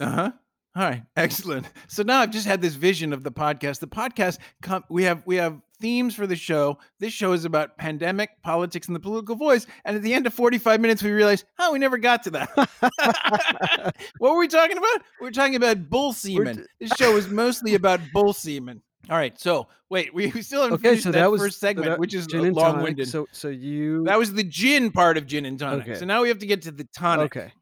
[0.00, 0.30] Uh huh.
[0.76, 1.66] All right, excellent.
[1.88, 3.80] So now I've just had this vision of the podcast.
[3.80, 6.76] The podcast, com- we have we have themes for the show.
[7.00, 9.66] This show is about pandemic, politics, and the political voice.
[9.86, 12.30] And at the end of forty five minutes, we realize, oh, we never got to
[12.32, 12.50] that.
[14.18, 15.02] what were we talking about?
[15.20, 16.56] We were talking about bull semen.
[16.56, 18.82] d- This show is mostly about bull semen.
[19.10, 19.38] All right.
[19.38, 21.98] So wait, we, still haven't Okay, finished so that, that was first so segment, that-
[21.98, 23.08] which is gin and long tonic, winded.
[23.08, 25.88] So, so you That was the gin part of gin and tonic.
[25.88, 25.94] Okay.
[25.98, 27.36] So now we have to get to the tonic.
[27.36, 27.52] okay?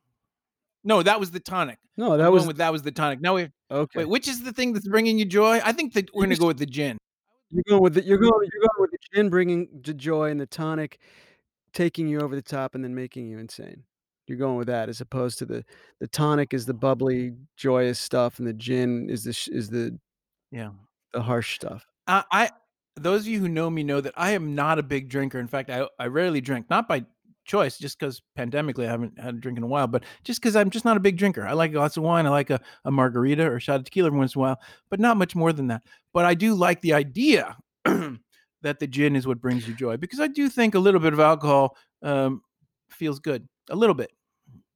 [0.84, 1.78] No, that was the tonic.
[1.96, 3.20] No, I'm that was with that was the tonic.
[3.20, 4.00] Now we okay.
[4.00, 4.08] wait.
[4.08, 5.60] Which is the thing that's bringing you joy?
[5.64, 6.98] I think that we're gonna go with the gin.
[7.50, 10.46] You're going with the, you're going you're going with the gin bringing joy and the
[10.46, 10.98] tonic
[11.72, 13.84] taking you over the top and then making you insane.
[14.26, 15.64] You're going with that as opposed to the
[16.00, 19.98] the tonic is the bubbly joyous stuff and the gin is the is the
[20.50, 20.70] Yeah.
[21.14, 21.86] The harsh stuff.
[22.06, 22.50] I, I
[22.96, 25.40] those of you who know me know that I am not a big drinker.
[25.40, 27.04] In fact, I I rarely drink, not by
[27.44, 30.56] choice, just because pandemically I haven't had a drink in a while, but just because
[30.56, 31.46] I'm just not a big drinker.
[31.46, 32.26] I like lots of wine.
[32.26, 34.60] I like a, a margarita or a shot of tequila every once in a while,
[34.90, 35.82] but not much more than that.
[36.12, 40.20] But I do like the idea that the gin is what brings you joy because
[40.20, 42.42] I do think a little bit of alcohol um,
[42.90, 43.46] feels good.
[43.70, 44.10] A little bit.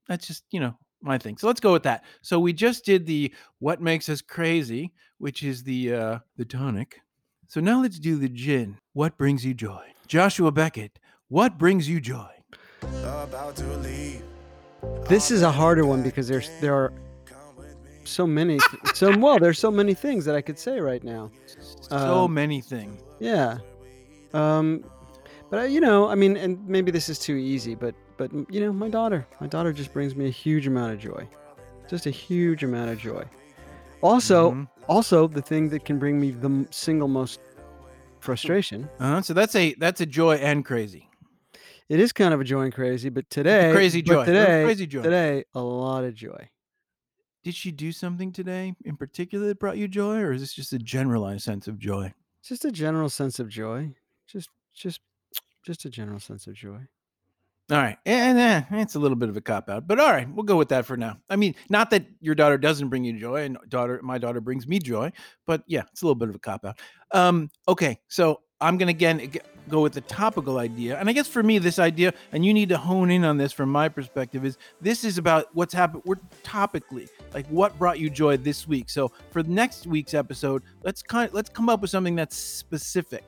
[0.09, 1.37] That's just, you know, my thing.
[1.37, 2.05] So let's go with that.
[2.23, 7.01] So we just did the what makes us crazy, which is the uh the tonic.
[7.47, 8.79] So now let's do the gin.
[8.93, 9.85] What brings you joy?
[10.07, 12.31] Joshua Beckett, what brings you joy?
[12.83, 14.23] About to leave.
[15.09, 16.93] This is a harder one because there's there are
[18.05, 18.59] so many
[18.95, 21.31] so well there's so many things that I could say right now.
[21.81, 23.01] So Um, many things.
[23.19, 23.59] Yeah.
[24.33, 24.85] Um
[25.51, 28.61] but I, you know, I mean and maybe this is too easy, but but you
[28.61, 31.29] know, my daughter, my daughter just brings me a huge amount of joy.
[31.89, 33.25] Just a huge amount of joy.
[34.03, 34.69] Also, Mhm.
[34.89, 37.41] Also the thing that can bring me the single most
[38.21, 38.89] frustration.
[38.99, 39.23] Uh-huh.
[39.23, 41.09] So that's a that's a joy and crazy.
[41.89, 44.25] It is kind of a joy and crazy, but today crazy joy.
[44.25, 45.03] Today, Crazy joy.
[45.03, 46.51] Today, a lot of joy.
[47.45, 50.73] Did she do something today in particular that brought you joy, or is this just
[50.73, 52.13] a generalized sense of joy?
[52.43, 53.95] Just a general sense of joy.
[54.27, 55.01] Just just
[55.65, 56.81] just a general sense of joy.
[57.71, 60.27] All right, and eh, it's a little bit of a cop out, but all right,
[60.33, 61.19] we'll go with that for now.
[61.29, 64.67] I mean, not that your daughter doesn't bring you joy, and daughter, my daughter brings
[64.67, 65.13] me joy,
[65.47, 66.79] but yeah, it's a little bit of a cop out.
[67.13, 69.31] Um, okay, so I'm gonna again.
[69.69, 70.99] go with the topical idea.
[70.99, 73.53] And I guess for me, this idea, and you need to hone in on this
[73.53, 76.03] from my perspective, is this is about what's happened.
[76.07, 78.89] We're topically like what brought you joy this week.
[78.89, 83.25] So for next week's episode, let's kind let's come up with something that's specific.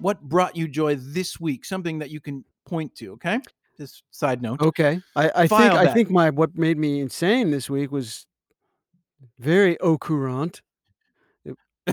[0.00, 1.64] What brought you joy this week?
[1.64, 3.12] Something that you can point to.
[3.12, 3.38] Okay.
[3.76, 4.60] Just side note.
[4.62, 5.00] Okay.
[5.16, 8.26] I, I think File I think my what made me insane this week was
[9.38, 10.62] very au courant.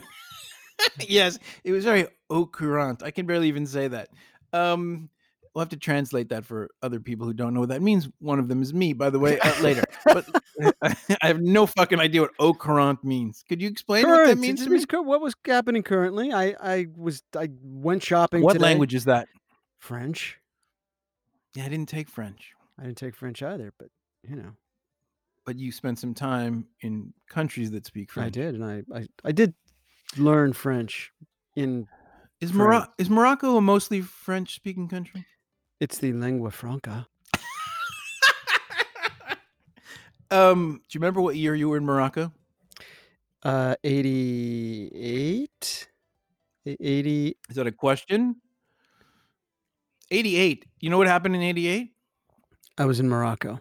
[1.08, 3.04] yes, it was very au courant.
[3.04, 4.10] I can barely even say that.
[4.54, 5.10] Um,
[5.54, 8.10] we'll have to translate that for other people who don't know what that means.
[8.20, 9.84] One of them is me, by the way, uh, later.
[10.06, 10.26] But
[10.82, 13.44] I have no fucking idea what au courant means.
[13.48, 14.40] Could you explain what that Current.
[14.40, 14.70] Means me?
[14.70, 16.32] means cur- what was happening currently.
[16.32, 18.42] I I was I went shopping.
[18.44, 18.64] What today.
[18.64, 19.28] language is that?
[19.80, 20.41] French.
[21.56, 23.90] Yeah, I didn't take French, I didn't take French either, but
[24.28, 24.52] you know,
[25.46, 28.38] but you spent some time in countries that speak French.
[28.38, 29.54] I did, and I, I I did
[30.18, 31.12] learn French
[31.56, 31.88] in
[32.40, 32.86] Is, French.
[32.98, 35.26] Is Morocco a mostly French speaking country?
[35.80, 37.08] it's the lingua franca.
[40.32, 42.32] um, do you remember what year you were in Morocco?
[43.44, 45.88] Uh, 88,
[46.68, 47.38] E- 80.
[47.50, 48.36] Is that a question?
[50.12, 50.66] 88.
[50.80, 51.90] You know what happened in 88?
[52.78, 53.60] I was in Morocco.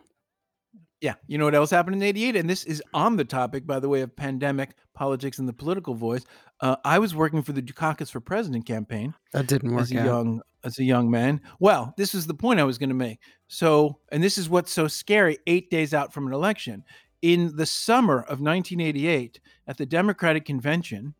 [1.00, 1.14] Yeah.
[1.26, 2.36] You know what else happened in 88?
[2.36, 5.94] And this is on the topic, by the way, of pandemic, politics, and the political
[5.94, 6.24] voice.
[6.60, 10.00] Uh, I was working for the Dukakis for President campaign That didn't work as a
[10.00, 10.04] out.
[10.04, 11.40] young as a young man.
[11.58, 13.18] Well, this is the point I was going to make.
[13.48, 16.84] So, and this is what's so scary 8 days out from an election.
[17.22, 21.14] In the summer of 1988 at the Democratic convention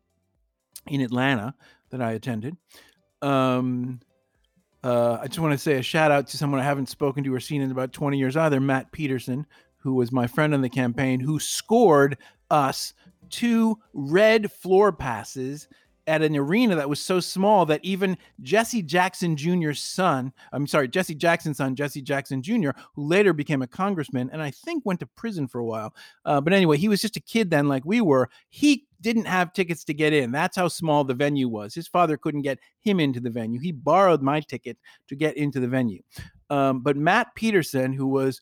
[0.87, 1.55] in Atlanta
[1.89, 2.55] that I attended,
[3.23, 3.99] um
[4.83, 7.33] uh, I just want to say a shout out to someone I haven't spoken to
[7.33, 9.45] or seen in about 20 years either, Matt Peterson,
[9.77, 12.17] who was my friend on the campaign, who scored
[12.49, 12.93] us
[13.29, 15.67] two red floor passes
[16.11, 20.89] at an arena that was so small that even Jesse Jackson Jr.'s son, I'm sorry,
[20.89, 24.99] Jesse Jackson's son, Jesse Jackson Jr., who later became a congressman and I think went
[24.99, 25.95] to prison for a while.
[26.25, 28.29] Uh, but anyway, he was just a kid then, like we were.
[28.49, 30.33] He didn't have tickets to get in.
[30.33, 31.73] That's how small the venue was.
[31.73, 33.61] His father couldn't get him into the venue.
[33.61, 36.01] He borrowed my ticket to get into the venue.
[36.49, 38.41] Um, but Matt Peterson, who was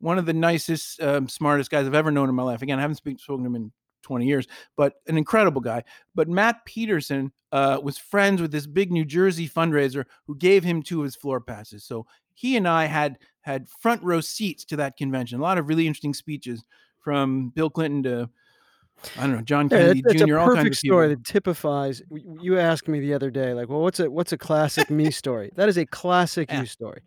[0.00, 2.60] one of the nicest, um, smartest guys I've ever known in my life.
[2.60, 3.72] Again, I haven't speak, spoken to him in
[4.06, 5.82] 20 years, but an incredible guy.
[6.14, 10.82] But Matt Peterson uh, was friends with this big New Jersey fundraiser who gave him
[10.82, 11.82] two of his floor passes.
[11.84, 15.40] So he and I had had front row seats to that convention.
[15.40, 16.64] A lot of really interesting speeches
[17.00, 18.30] from Bill Clinton to
[19.18, 20.38] I don't know John Kennedy that- that's Jr.
[20.38, 20.96] All kinds of people.
[20.96, 22.00] story that typifies.
[22.40, 25.50] You asked me the other day, like, well, what's a what's a classic me story?
[25.56, 26.60] That is a classic Yeah.
[26.60, 27.02] you story.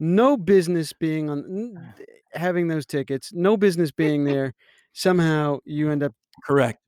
[0.00, 1.94] No business being on
[2.32, 3.32] having those tickets.
[3.32, 4.54] No business being there.
[4.92, 6.80] Somehow you end up Correct.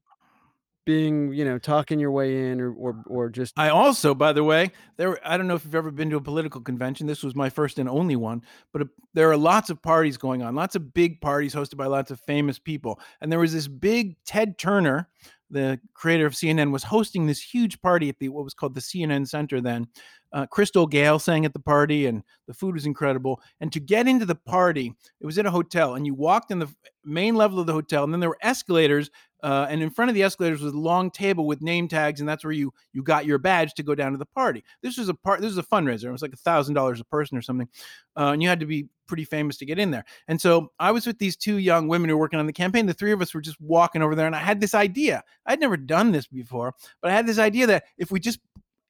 [0.85, 4.44] being, you know, talking your way in, or or, or just I also, by the
[4.44, 5.18] way, there.
[5.28, 7.09] I don't know if you've ever been to a political convention.
[7.09, 10.42] This was my first and only one, but uh, there are lots of parties going
[10.44, 13.00] on, lots of big parties hosted by lots of famous people.
[13.20, 15.09] And there was this big Ted Turner,
[15.50, 18.80] the creator of CNN, was hosting this huge party at the what was called the
[18.80, 19.88] CNN Center then.
[20.32, 23.40] Uh, Crystal Gayle sang at the party, and the food was incredible.
[23.61, 26.59] And to get into the party, it was in a hotel, and you walked in
[26.59, 26.68] the
[27.04, 29.11] main level of the hotel, and then there were escalators
[29.42, 32.29] uh, and in front of the escalators was a long table with name tags, and
[32.29, 34.64] that's where you you got your badge to go down to the party.
[34.83, 35.40] This was a part.
[35.40, 36.05] This was a fundraiser.
[36.05, 37.68] It was like a thousand dollars a person or something,
[38.16, 40.05] uh, and you had to be pretty famous to get in there.
[40.27, 42.87] And so I was with these two young women who were working on the campaign.
[42.87, 45.22] The three of us were just walking over there, and I had this idea.
[45.44, 48.40] I'd never done this before, but I had this idea that if we just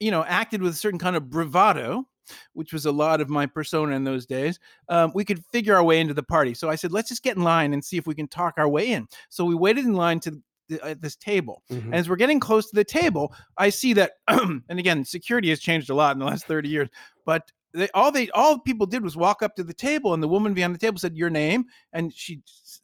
[0.00, 2.06] you know acted with a certain kind of bravado
[2.52, 4.58] which was a lot of my persona in those days,
[4.88, 6.54] um, we could figure our way into the party.
[6.54, 8.68] So I said, let's just get in line and see if we can talk our
[8.68, 9.06] way in.
[9.28, 10.42] So we waited in line to
[10.82, 11.62] at this table.
[11.70, 11.84] Mhm.
[11.84, 15.60] And as we're getting close to the table, I see that, and again, security has
[15.60, 16.88] changed a lot in the last 30 years,
[17.24, 20.28] but they, all they all people did was walk up to the table and the
[20.28, 22.40] woman behind the table said your name and she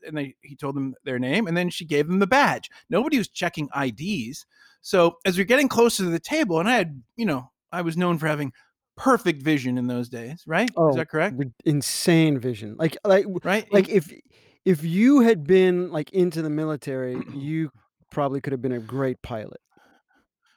[0.06, 3.16] and they he told them their name and then she gave them the badge nobody
[3.16, 4.44] was checking ids
[4.82, 7.96] so as we're getting closer to the table and i had you know i was
[7.96, 8.52] known for having
[8.96, 12.76] perfect vision in those days right Oh, is that correct insane vision.
[12.78, 14.12] Like like right like if
[14.64, 17.70] if you had been like into the military, you
[18.10, 19.60] probably could have been a great pilot.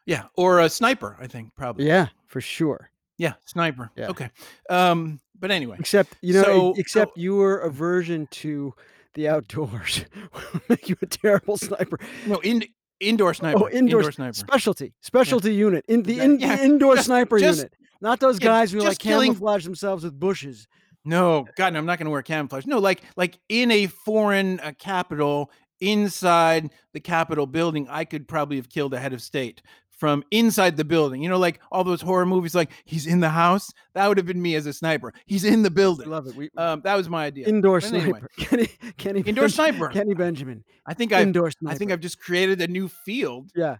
[0.06, 2.90] yeah or a sniper i think probably Yeah, for sure.
[3.18, 4.10] yeah sniper Yeah.
[4.10, 4.30] okay
[4.70, 8.74] um but anyway Except you know, So- except so- your aversion to
[9.16, 11.98] the outdoors will make you a terrible sniper.
[12.28, 12.64] no in,
[13.00, 16.64] indoor sniper oh, indoor, indoor sniper Specialty, specialty unit in the, Yeah, in, yeah, the
[16.66, 17.74] indoor just- sniper just- unit.
[18.02, 20.68] Not those yeah, guys who like killing- camouflage themselves with bushes.
[21.08, 22.66] No, God, no, I'm not going to wear camouflage.
[22.66, 28.58] No, like like in a foreign uh, capital, inside the Capitol building, I could probably
[28.58, 31.22] have killed a head of state from inside the building.
[31.24, 33.72] You know, like all those horror movies, like he's in the house.
[33.94, 35.14] That would have been me as a sniper.
[35.26, 36.10] He's in the I building.
[36.10, 36.36] love it.
[36.36, 37.48] We Um, that was my idea.
[37.48, 38.20] indoor but anyway.
[38.20, 38.30] sniper.
[38.40, 39.88] Kenny Kenny Indoor Benj- sniper.
[39.90, 40.64] Kenny Benjamin.
[40.86, 41.74] I think I've Indoor sniper.
[41.74, 43.52] I think I've just created a new field.
[43.56, 43.78] Yeah.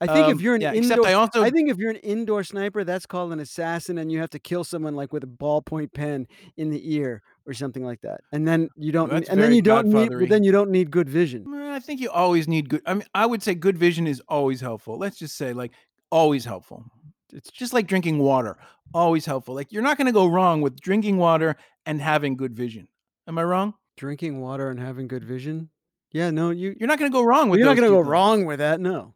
[0.00, 1.90] I think if Um, you're an yeah, indoor except I also I think if you're
[1.90, 5.22] an indoor sniper, that's called an assassin and you have to kill someone like with
[5.24, 6.26] a ballpoint pen
[6.56, 8.20] in the ear or something like that.
[8.32, 11.08] And then you don't need, and then you don't need then you don't need good
[11.08, 11.44] vision.
[11.46, 12.82] Mm, I think you always need good.
[12.86, 14.98] I mean, I would say good vision is always helpful.
[14.98, 15.72] Let's just say, like,
[16.10, 16.84] always helpful.
[17.32, 18.56] It's Just like drinking water,
[18.92, 19.54] always helpful.
[19.54, 22.88] Like, you're not going to go wrong with drinking water and having good vision.
[23.26, 23.74] Am I wrong?
[23.96, 25.70] drinking water and having good vision.
[26.12, 27.58] Yeah, no, you You're not going to go wrong with.
[27.58, 28.08] you're not going to go things.
[28.08, 28.80] wrong with that.
[28.80, 29.14] No.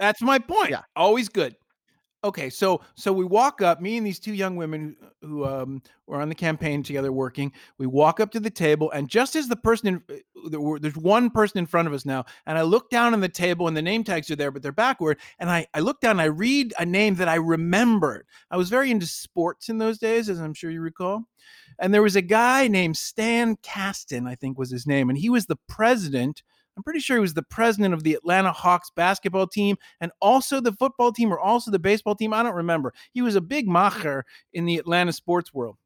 [0.00, 0.70] That's my point.
[0.70, 0.82] Yeah.
[0.96, 1.54] Always good.
[2.22, 5.82] Okay, so so we walk up, me and these two young women who, who um
[6.06, 7.50] were on the campaign together working.
[7.78, 10.78] We walk up to the table, and just as the person in uh, there were,
[10.78, 13.68] there's one person in front of us now, and I look down on the table,
[13.68, 15.18] and the name tags are there, but they're backward.
[15.38, 18.26] And I I look down, and I read a name that I remembered.
[18.50, 21.24] I was very into sports in those days, as I'm sure you recall.
[21.78, 25.30] And there was a guy named Stan Kasten, I think was his name, and he
[25.30, 26.42] was the president.
[26.80, 30.62] I'm pretty sure he was the president of the Atlanta Hawks basketball team and also
[30.62, 32.32] the football team or also the baseball team.
[32.32, 32.94] I don't remember.
[33.12, 34.22] He was a big macher
[34.54, 35.76] in the Atlanta sports world.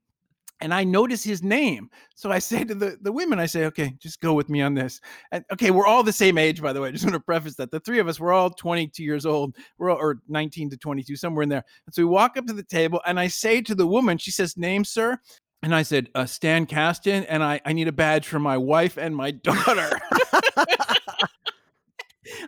[0.61, 1.91] And I notice his name.
[2.15, 4.73] So I say to the, the women, I say, okay, just go with me on
[4.73, 5.01] this.
[5.33, 6.91] And okay, we're all the same age, by the way.
[6.91, 7.73] I just want to preface that.
[7.73, 9.57] The three of us, we're all 22 years old.
[9.79, 11.65] We're all, or 19 to 22, somewhere in there.
[11.87, 14.31] And so we walk up to the table and I say to the woman, she
[14.31, 15.19] says, name, sir.
[15.65, 18.99] And I said, uh, Stan Kasten, and I, I need a badge for my wife
[18.99, 19.99] and my daughter.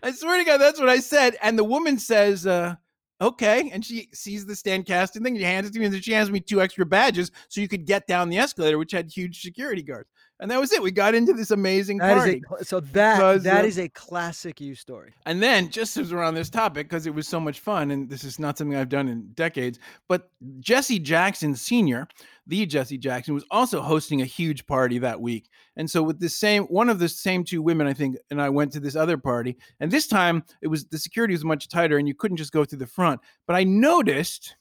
[0.02, 1.34] I swear to God, that's what I said.
[1.40, 2.74] And the woman says, uh,
[3.22, 3.70] okay.
[3.72, 5.34] And she sees the Stan Kasten thing.
[5.36, 7.86] She hands it to me, and she hands me two extra badges so you could
[7.86, 10.10] get down the escalator, which had huge security guards.
[10.38, 10.82] And that was it.
[10.82, 12.42] We got into this amazing That party.
[12.60, 15.14] a so that Because, that uh, is a classic you story.
[15.24, 18.10] And then, just as we're on this topic, because it was so much fun, and
[18.10, 22.06] this is not something I've done in decades, but Jesse Jackson Sr.,
[22.46, 25.48] the Jesse Jackson, was also hosting a huge party that week.
[25.76, 28.48] And so, with the same one of the same two women, I think, and I
[28.48, 31.98] went to this other party, and this time it was the security was much tighter,
[31.98, 33.20] and you couldn't just go through the front.
[33.46, 34.56] But I noticed,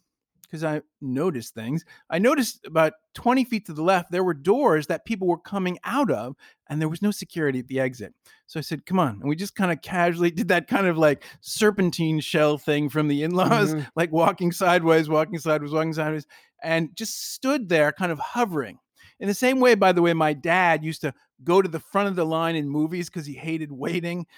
[0.45, 4.87] because I noticed things, I noticed about 20 feet to the left, there were doors
[4.87, 6.35] that people were coming out of,
[6.69, 8.13] and there was no security at the exit.
[8.47, 9.19] So I said, come on.
[9.21, 13.07] And we just kind of casually did that kind of like serpentine shell thing from
[13.07, 13.87] the in laws, Mhm.
[13.95, 16.25] like walking sideways, walking sideways, walking sideways,
[16.63, 18.79] and just stood there kind of hovering.
[19.19, 22.07] In the same way, by the way, my dad used to go to the front
[22.07, 24.25] of the line in movies because he hated waiting.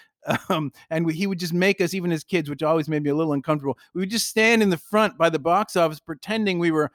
[0.49, 3.11] Um, and we, he would just make us, even as kids, which always made me
[3.11, 3.77] a little uncomfortable.
[3.93, 6.91] We would just stand in the front by the box office pretending we were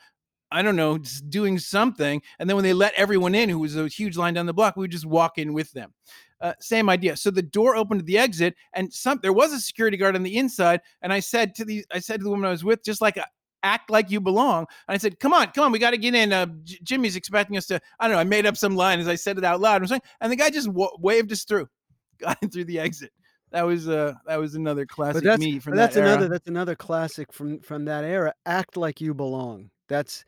[0.52, 2.20] I don't know, just doing something.
[2.38, 4.76] And then when they let everyone in, who was a huge line down the block,
[4.76, 5.94] we would just walk in with them.
[6.40, 7.16] Uh, same idea.
[7.16, 10.22] So the door opened to the exit, and some there was a security guard on
[10.22, 10.82] the inside.
[11.00, 13.16] And I said to the I said to the woman I was with, just like
[13.16, 13.24] uh,
[13.62, 14.66] act like you belong.
[14.88, 16.32] And I said, "Come on, come on, we got to get in.
[16.32, 18.20] Uh, J- Jimmy's expecting us to." I don't know.
[18.20, 19.82] I made up some line as I said it out loud.
[19.82, 21.68] I'm saying, and the guy just wa- waved us through,
[22.18, 23.12] got in through the exit.
[23.50, 26.10] That was uh that was another classic But that's me from but that's that era.
[26.12, 28.32] another that's another classic from from that era.
[28.46, 29.70] Act like you belong.
[29.88, 30.24] That's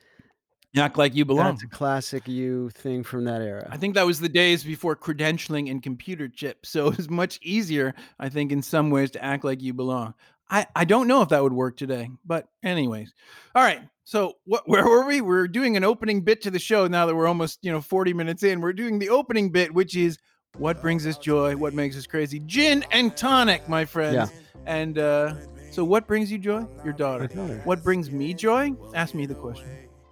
[0.76, 1.52] Act like you belong.
[1.52, 3.68] that's a classic you thing from that era.
[3.70, 6.68] I think that was the days before credentialing and computer chips.
[6.70, 10.14] So it was much easier, I think, in some ways to act like you belong.
[10.50, 13.12] I, I don't know if that would work today, but anyways.
[13.54, 13.80] All right.
[14.04, 15.20] So what where were we?
[15.20, 18.14] We're doing an opening bit to the show now that we're almost, you know, 40
[18.14, 18.60] minutes in.
[18.60, 20.18] We're doing the opening bit, which is
[20.56, 22.40] what brings us joy, what makes us crazy.
[22.40, 24.14] Gin and tonic, my friends.
[24.14, 24.26] Yeah.
[24.66, 25.34] And uh
[25.70, 26.66] so what brings you joy?
[26.84, 27.26] Your daughter.
[27.26, 27.60] Daughter.
[27.64, 28.74] What brings me joy?
[28.94, 29.66] Ask me the question.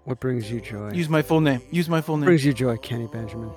[0.05, 0.91] What brings you joy?
[0.91, 1.63] Use my full name.
[1.71, 2.23] Use my full name.
[2.23, 3.53] What brings you joy, Kenny Benjamin.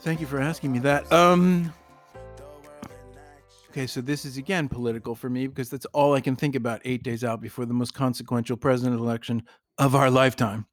[0.00, 1.10] Thank you for asking me that.
[1.12, 1.72] Um
[3.74, 6.80] Okay, so this is again political for me because that's all I can think about
[6.84, 9.42] 8 days out before the most consequential president election
[9.78, 10.66] of our lifetime.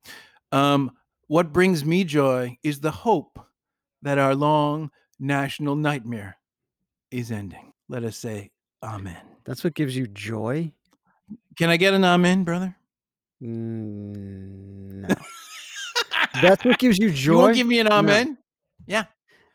[0.51, 0.91] Um
[1.25, 3.39] what brings me joy is the hope
[4.03, 6.37] that our long national nightmare
[7.09, 7.73] is ending.
[7.89, 8.51] Let us say
[8.83, 9.17] amen.
[9.45, 10.71] That's what gives you joy?
[11.57, 12.75] Can I get an amen, brother?
[13.41, 15.15] Mm, no.
[16.41, 17.31] That's what gives you joy.
[17.33, 17.95] You won't give me an No.
[17.95, 18.37] amen?
[18.85, 19.05] Yeah.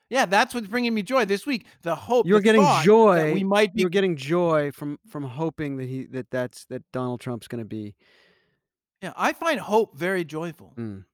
[0.09, 1.67] Yeah, that's what's bringing me joy this week.
[1.83, 2.27] The hope.
[2.27, 3.35] You're the getting joy.
[3.35, 7.21] We might be You're getting joy from from hoping that he that that's that Donald
[7.21, 7.95] Trump's going to be.
[9.03, 10.75] Yeah, I find hope very joyful.
[10.77, 11.05] Mm.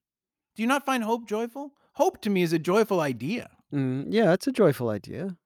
[0.55, 1.73] Do you not find hope joyful?
[1.95, 3.51] Hope to me is a joyful idea.
[3.73, 5.37] Mm, yeah, it's a joyful idea.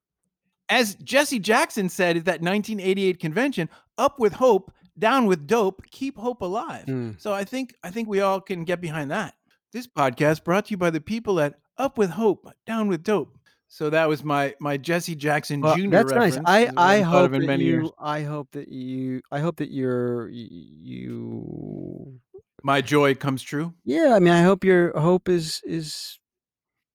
[0.68, 3.68] As Jesse Jackson said at that 1988 convention,
[3.99, 6.87] up with hope, down with dope, keep hope alive.
[6.87, 7.20] Mm.
[7.20, 9.35] So I think I think we all can get behind that.
[9.73, 13.36] This podcast brought to you by the people at Up with Hope, Down with Dope.
[13.77, 15.91] So that was my my Jesse Jackson Well, Jr.
[15.91, 16.39] that's nice.
[16.47, 17.91] I I hope that many you years.
[17.99, 22.18] I hope that you I hope that you're you
[22.62, 23.74] My joy comes true.
[23.85, 26.18] yeah, I mean I hope your hope is is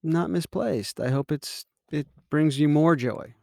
[0.02, 1.00] not misplaced.
[1.00, 3.36] I hope it's it brings you more joy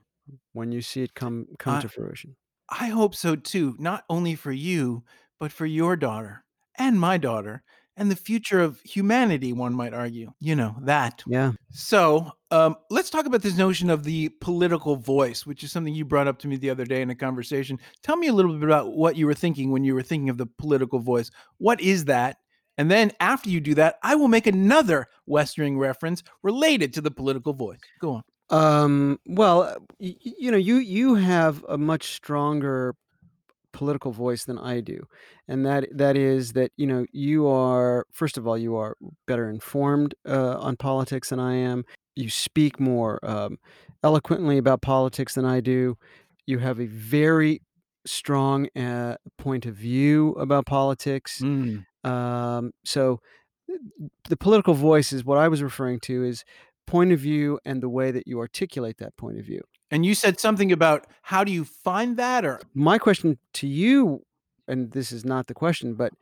[0.52, 2.34] when you see it come come I- to fruition.
[2.68, 5.04] I hope so too, not only for you,
[5.38, 6.44] but for your daughter
[6.76, 7.62] and my daughter
[7.98, 10.32] and the future of humanity, one might argue.
[10.40, 11.22] You know, that.
[11.26, 11.52] Yeah.
[11.70, 16.04] So um, let's talk about this notion of the political voice, which is something you
[16.04, 17.78] brought up to me the other day in a conversation.
[18.02, 20.38] Tell me a little bit about what you were thinking when you were thinking of
[20.38, 21.30] the political voice.
[21.58, 22.38] What is that?
[22.78, 27.00] And then after you do that, I will make another West Wing reference related to
[27.00, 27.80] the political voice.
[28.00, 28.22] Go on.
[28.50, 32.94] Um, well, you know, you you have a much stronger
[33.78, 35.06] political voice than I do,
[35.46, 38.96] and that that is that you know you are first of all you are
[39.28, 41.84] better informed uh, on politics than I am.
[42.16, 43.58] You speak more um,
[44.02, 45.96] eloquently about politics than I do.
[46.44, 47.62] You have a very
[48.04, 51.40] strong uh, point of view about politics.
[51.40, 51.84] Mm.
[52.02, 53.20] Um, so
[54.28, 56.42] the political voice is what I was referring to is
[56.84, 59.60] point of view and the way that you articulate that point of view.
[59.90, 64.24] And you said something about how do you find that or My question to you,
[64.66, 66.12] and this is not the question, but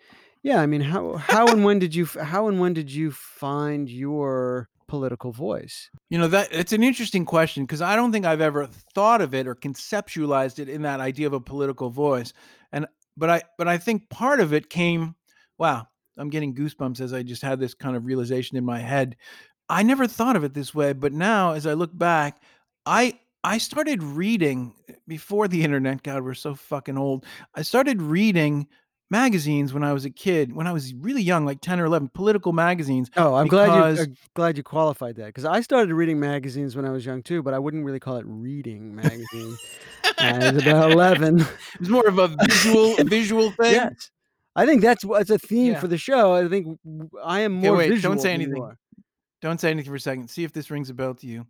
[0.42, 3.90] yeah, I mean, how how and when did you how and when did you find
[3.90, 5.90] your political voice?
[6.08, 9.34] You know that it's an interesting question because I don't think I've ever thought of
[9.34, 12.32] it or conceptualized it in that idea of a political voice.
[12.70, 12.86] And
[13.16, 15.16] but I but I think part of it came
[15.58, 19.16] wow, I'm getting goosebumps as I just had this kind of realization in my head.
[19.68, 22.40] I never thought of it this way, but now as I look back,
[22.84, 24.74] I I started reading
[25.06, 27.24] before the internet, god we're so fucking old.
[27.54, 28.66] I started reading
[29.08, 32.08] magazines when I was a kid, when I was really young, like 10 or 11,
[32.12, 33.08] political magazines.
[33.16, 36.84] Oh, I'm glad you uh, glad you qualified that because I started reading magazines when
[36.84, 39.56] I was young too, but I wouldn't really call it reading magazine.
[40.18, 41.40] I was about eleven.
[41.74, 43.74] It was more of a visual visual thing.
[43.74, 44.10] Yes,
[44.56, 45.80] I think that's what's a theme Yeah.
[45.80, 46.32] for the show.
[46.34, 46.80] I think
[47.22, 48.72] I am Okay, more wait, don't say anything.
[49.40, 50.30] Don't say anything for a second.
[50.30, 51.46] See if this rings a bell to you.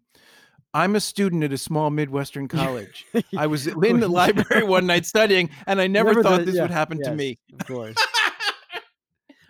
[0.77, 3.07] I'm a student at a small Midwestern college.
[3.37, 6.57] I was in the library one night studying, and I never, Never thought the- this
[6.57, 7.39] yeah, would happen to me.
[7.59, 7.97] Of course.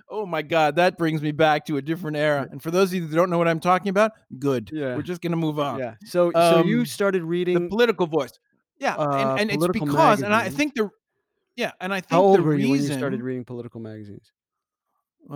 [0.08, 2.46] Oh my God, that brings me back to a different era.
[2.48, 4.70] And for those of you that don't know what I'm talking about, good.
[4.72, 4.94] Yeah.
[4.94, 5.80] We're just going to move on.
[5.80, 5.94] yeah.
[6.04, 8.30] So so you started reading The political voice.
[8.78, 8.94] Yeah.
[8.94, 10.90] uh, and and it's because, and I think the,
[11.56, 13.80] yeah, and I think How old the were reason, you when you started reading political
[13.80, 14.30] magazines?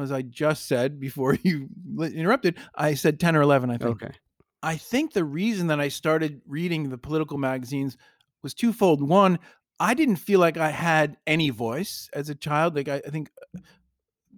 [0.01, 1.69] as I just said before you
[2.01, 4.03] interrupted, I said 10 or 11, I think.
[4.03, 4.15] Okay.
[4.63, 7.97] I think the reason that I started reading the political magazines
[8.43, 9.07] was twofold.
[9.07, 9.39] One,
[9.79, 12.77] I didn't feel like I had any voice as a child.
[12.77, 13.61] Like I, I think uh,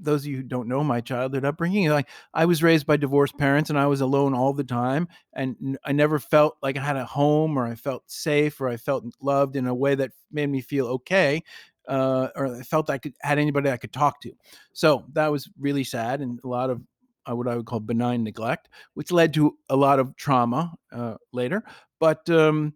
[0.01, 3.37] those of you who don't know my childhood upbringing, like I was raised by divorced
[3.37, 6.97] parents and I was alone all the time, and I never felt like I had
[6.97, 10.49] a home or I felt safe or I felt loved in a way that made
[10.49, 11.43] me feel okay.
[11.89, 14.33] Uh, or I felt I could had anybody I could talk to,
[14.73, 16.81] so that was really sad and a lot of
[17.29, 21.17] uh, what I would call benign neglect which led to a lot of trauma uh,
[21.33, 21.65] later.
[22.01, 22.75] But um,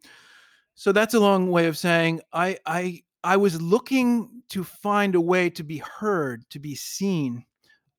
[0.75, 5.21] so that's a long way of saying I I I was looking to find a
[5.21, 7.45] way to be heard, to be seen.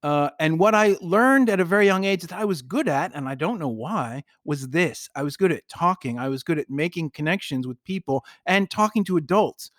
[0.04, 3.14] Uh, and what I learned at a very young age that I was good at,
[3.14, 5.10] and I don't know why, was this.
[5.16, 6.20] I was good at talking.
[6.20, 9.72] I was good at making connections with people and talking to adults.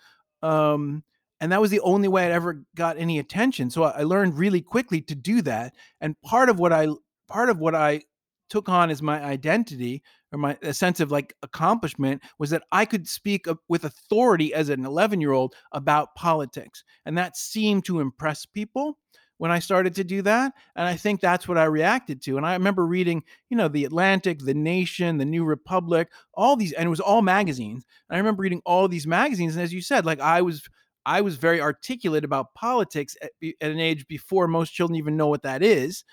[0.43, 1.03] Um,
[1.41, 3.69] and that was the only way I'd ever got any attention.
[3.69, 5.73] So I I learned really quickly to do that.
[6.01, 6.87] And part of what I
[7.27, 8.01] part of what I
[8.49, 12.85] took on as my identity or my a sense of like accomplishment was that I
[12.85, 16.83] could speak with authority as an 11 year old about politics.
[17.05, 18.97] And that seemed to impress people
[19.37, 20.53] when I started to do that.
[20.75, 22.37] And I think that's what I reacted to.
[22.37, 26.73] And I remember reading, you know, The Atlantic, The Nation, The New Republic, all these,
[26.73, 27.85] and it was all magazines.
[28.09, 29.55] And I remember reading all these magazines.
[29.55, 30.67] And as you said, like I was
[31.05, 33.31] I was very articulate about politics at,
[33.61, 36.03] at an age before most children even know what that is,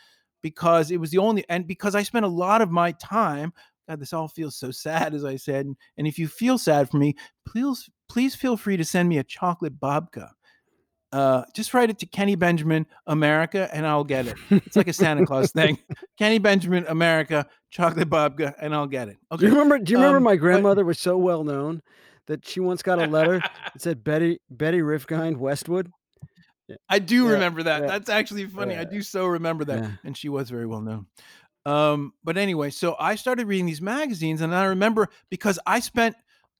[0.42, 3.52] because it was the only, and because I spent a lot of my time.
[3.88, 5.66] God, this all feels so sad, as I said.
[5.96, 7.14] And, if you feel sad for me,
[7.46, 10.30] please, please feel free to send me a chocolate babka.
[11.12, 14.34] Uh, just write it to Kenny Benjamin, America, and I'll get it.
[14.50, 15.78] It's like a Santa Claus thing.
[16.18, 19.18] Kenny Benjamin, America, chocolate babka, and I'll get it.
[19.38, 19.78] Do you remember?
[19.78, 21.80] Do you remember um, my but- grandmother was so well known
[22.26, 25.90] that she once got a letter that said Betty Betty Rifkind Westwood.
[26.88, 27.82] I do Yeah, remember that.
[27.82, 28.76] yeah, That's actually funny.
[28.76, 29.82] I do so remember that.
[29.84, 29.90] yeah.
[30.04, 31.06] And she was very well known.
[31.64, 36.16] Um, but anyway, so I started reading these magazines, and I remember because I spent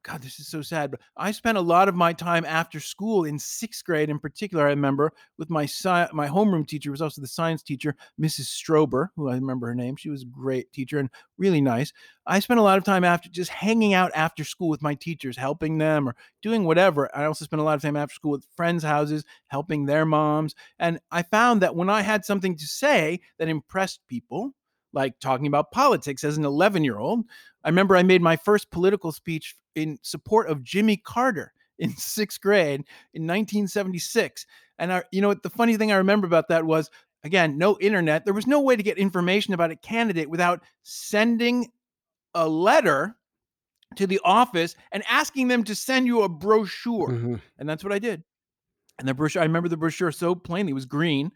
[0.06, 3.24] God, this is so sad, but I spent a lot of my time after school
[3.24, 4.64] in sixth grade, in particular.
[4.64, 8.46] I remember with my sci- my homeroom teacher was also the science teacher, Mrs.
[8.46, 9.96] Strober, who I remember her name.
[9.96, 11.92] She was a great teacher and really nice.
[12.24, 15.36] I spent a lot of time after just hanging out after school with my teachers,
[15.36, 17.10] helping them or doing whatever.
[17.12, 20.54] I also spent a lot of time after school with friends' houses, helping their moms.
[20.78, 24.54] And I found that when I had something to say that impressed people,
[24.96, 27.26] like talking about politics as an 11 year old.
[27.62, 32.40] I remember I made my first political speech in support of Jimmy Carter in sixth
[32.40, 32.80] grade
[33.12, 34.46] in 1976.
[34.78, 36.90] And I, you know, what the funny thing I remember about that was,
[37.22, 38.24] again, no internet.
[38.24, 41.70] There was no way to get information about a candidate without sending
[42.34, 43.16] a letter
[43.96, 47.10] to the office and asking them to send you a brochure.
[47.10, 47.40] Mhm.
[47.58, 48.24] And that's what I did.
[48.98, 50.70] And the brochure, I remember the brochure so plainly.
[50.70, 51.32] It was green.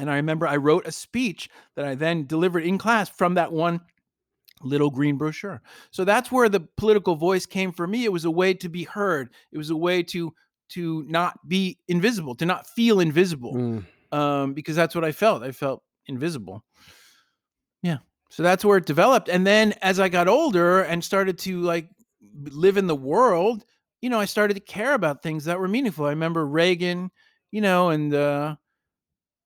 [0.00, 3.52] And I remember I wrote a speech that I then delivered in class from that
[3.52, 3.80] one
[4.62, 5.60] little green brochure.
[5.90, 8.04] So that's where the political voice came for me.
[8.04, 9.30] It was a way to be heard.
[9.52, 10.34] It was a way to
[10.70, 13.54] to not be invisible, to not feel invisible.
[13.54, 13.84] Mm.
[14.12, 15.42] Um, because that's what I felt.
[15.42, 16.64] I felt invisible.
[17.82, 17.98] Yeah.
[18.30, 19.28] So that's where it developed.
[19.28, 21.88] And then as I got older and started to like
[22.50, 23.64] live in the world,
[24.00, 26.06] you know, I started to care about things that were meaningful.
[26.06, 27.10] I remember Reagan,
[27.50, 28.56] you know, and uh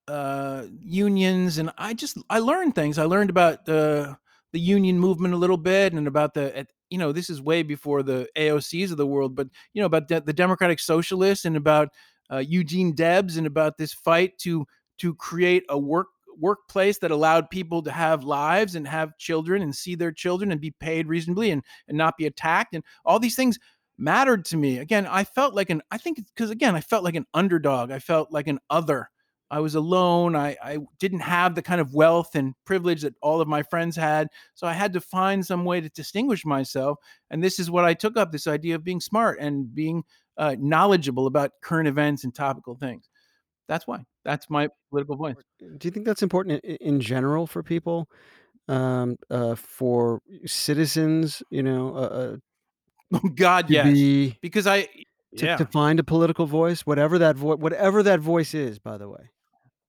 [0.09, 2.99] uh unions and I just I learned things.
[2.99, 4.17] I learned about the
[4.53, 8.03] the union movement a little bit and about the you know, this is way before
[8.03, 11.89] the AOCs of the world, but you know about the Democratic Socialists and about
[12.31, 14.67] uh, Eugene Debs and about this fight to
[14.99, 16.07] to create a work
[16.39, 20.61] workplace that allowed people to have lives and have children and see their children and
[20.61, 23.59] be paid reasonably and and not be attacked and all these things
[23.99, 24.79] mattered to me.
[24.79, 27.91] Again, I felt like an I think because again, I felt like an underdog.
[27.91, 29.11] I felt like an other.
[29.55, 30.35] I was alone.
[30.35, 33.95] I, I didn't have the kind of wealth and privilege that all of my friends
[33.95, 34.27] had.
[34.55, 36.99] So I had to find some way to distinguish myself.
[37.31, 40.03] And this is what I took up this idea of being smart and being
[40.37, 43.09] uh, knowledgeable about current events and topical things.
[43.69, 44.05] That's why.
[44.25, 45.37] That's my political voice.
[45.61, 48.09] Do you think that's important in, in general for people,
[48.67, 51.45] um, uh, for citizens?
[51.51, 52.37] You know, uh, uh,
[53.25, 53.87] Oh, God, yes.
[53.87, 54.89] be Because I,
[55.37, 55.57] to, yeah.
[55.59, 58.81] to find a political voice, whatever that vo- whatever that voice is.
[58.81, 59.31] By the way,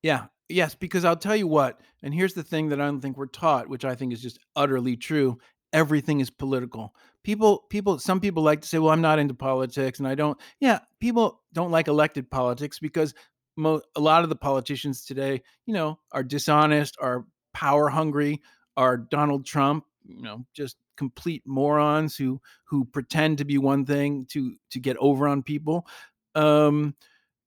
[0.06, 0.26] Yeah.
[0.50, 3.26] Yes, because I'll tell you what, and here's the thing that I don't think we're
[3.26, 5.40] taught, which I think is just utterly true.
[5.74, 6.94] Everything is political.
[7.24, 10.38] People, people, some people like to say, well, I'm not into politics and I don't.
[10.60, 13.16] Yeah, people don't like elected politics because
[13.58, 17.26] mo- a lot of the politicians today, you know, are dishonest, are
[17.56, 18.44] power hungry,
[18.78, 24.28] are Donald Trump, you know, just complete morons who who pretend to be one thing
[24.30, 25.88] to to get over on people.
[26.36, 26.94] Um,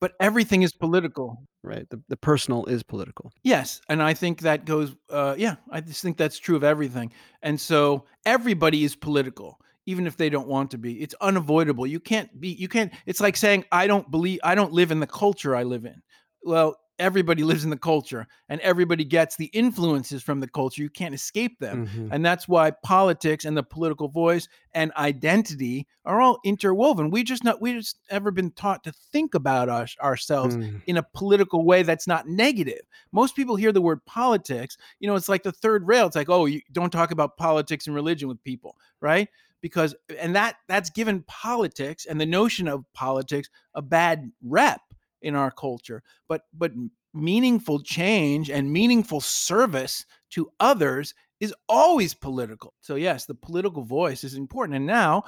[0.00, 1.42] but everything is political.
[1.62, 1.88] right?
[1.90, 3.32] The the personal is political.
[3.42, 4.94] Yes, and I think that goes.
[5.10, 7.12] Uh, yeah, I just think that's true of everything.
[7.42, 11.00] And so everybody is political, even if they don't want to be.
[11.02, 11.86] It's unavoidable.
[11.86, 12.48] You can't be.
[12.48, 12.92] You can't.
[13.06, 14.40] It's like saying I don't believe.
[14.44, 16.00] I don't live in the culture I live in.
[16.42, 20.82] Well, everybody lives in the culture, and everybody gets the influences from the culture.
[20.82, 21.86] You can't escape them.
[21.86, 22.08] Mhm.
[22.12, 27.10] And that's why politics and the political voice and identity are all interwoven.
[27.10, 30.82] We just not we just ever been taught to think about us ourselves Mm.
[30.86, 32.80] in a political way that's not negative.
[33.12, 36.06] Most people hear the word politics, you know, it's like the third rail.
[36.06, 39.28] It's like, oh, you don't talk about politics and religion with people, right?
[39.60, 44.80] Because and that that's given politics and the notion of politics a bad rep
[45.22, 46.02] in our culture.
[46.28, 46.72] But but
[47.14, 52.74] meaningful change and meaningful service to others is always political.
[52.80, 54.76] So yes, the political voice is important.
[54.76, 55.24] And now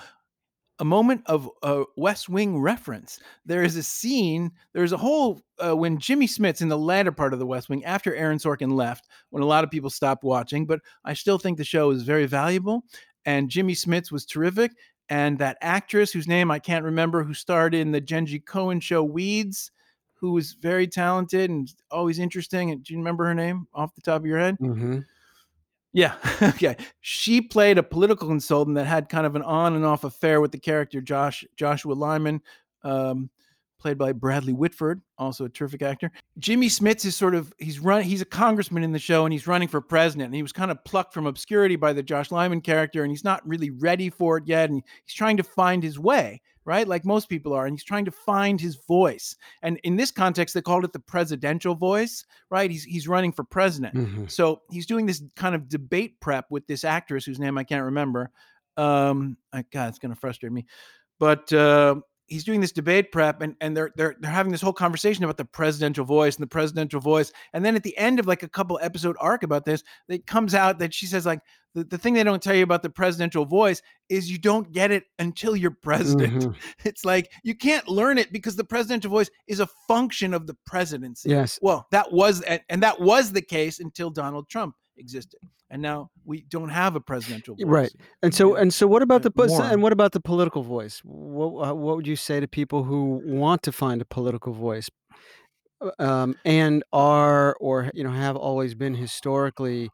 [0.81, 3.21] a moment of uh, West Wing reference.
[3.45, 7.35] There is a scene, there's a whole, uh, when Jimmy Smits in the latter part
[7.35, 10.65] of the West Wing after Aaron Sorkin left, when a lot of people stopped watching,
[10.65, 12.85] but I still think the show is very valuable.
[13.27, 14.73] And Jimmy Smits was terrific.
[15.11, 19.03] And that actress whose name I can't remember, who starred in the Jenji Kohan show
[19.03, 19.71] Weeds,
[20.21, 22.71] who was very talented and always interesting.
[22.71, 24.59] And do you remember her name off the top of your head?
[24.61, 25.05] Mhm.
[25.93, 26.15] Yeah.
[26.43, 26.77] okay.
[27.01, 30.53] She played a political consultant that had kind of an on and off affair with
[30.53, 32.41] the character Josh Joshua Lyman,
[32.85, 33.31] um,
[33.79, 36.13] played by Bradley Whitford, also a terrific actor.
[36.39, 39.47] Jimmy Smits is sort of he's run he's a congressman in the show and he's
[39.47, 40.27] running for president.
[40.27, 43.25] And he was kind of plucked from obscurity by the Josh Lyman character, and he's
[43.25, 44.69] not really ready for it yet.
[44.69, 46.87] And he's trying to find his way, right?
[46.87, 49.37] Like most people are, and he's trying to find his voice.
[49.63, 52.71] And in this context, they called it the presidential voice, right?
[52.71, 53.95] He's he's running for president.
[53.95, 54.31] Mhm.
[54.31, 57.85] So he's doing this kind of debate prep with this actress whose name I can't
[57.85, 58.31] remember.
[58.77, 60.67] Um, I, God, it's going to frustrate me.
[61.19, 61.97] But uh,
[62.31, 65.37] he's doing this debate prep and, and they're they're they're having this whole conversation about
[65.37, 68.49] the presidential voice and the presidential voice and then at the end of like a
[68.49, 71.41] couple episode arc about this it comes out that she says like
[71.75, 74.91] the, the thing they don't tell you about the presidential voice is you don't get
[74.91, 76.55] it until you're president Mhm.
[76.85, 80.57] it's like you can't learn it because the presidential voice is a function of the
[80.67, 81.59] presidency Yes.
[81.63, 85.41] well that was and, that was the case until donald trump existed
[85.71, 87.93] and now we don't have a presidential voice Right.
[88.23, 89.33] And so and so what about the
[89.71, 91.01] and what about the political voice?
[91.05, 94.91] What uh, what would you say to people who want to find a political voice
[95.81, 99.91] uh, um, and are or you know have always been historically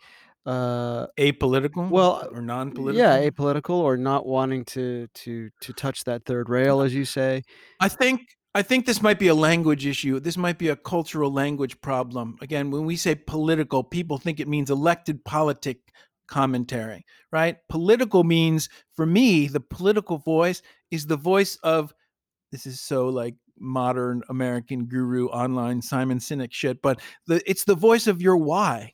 [0.47, 6.25] uh, apolitical Well, or non-political yeah apolitical or not wanting to to to touch that
[6.25, 7.43] third rail as you say?
[7.81, 8.21] I think
[8.55, 10.19] I think this might be a language issue.
[10.19, 12.37] This might be a cultural language problem.
[12.41, 15.79] Again, when we say political, people think it means elected politic
[16.27, 17.57] commentary, right?
[17.69, 21.93] Political means for me, the political voice is the voice of
[22.53, 27.75] this is so like modern American guru online Simon Sinek shit, but the it's the
[27.75, 28.93] voice of your why.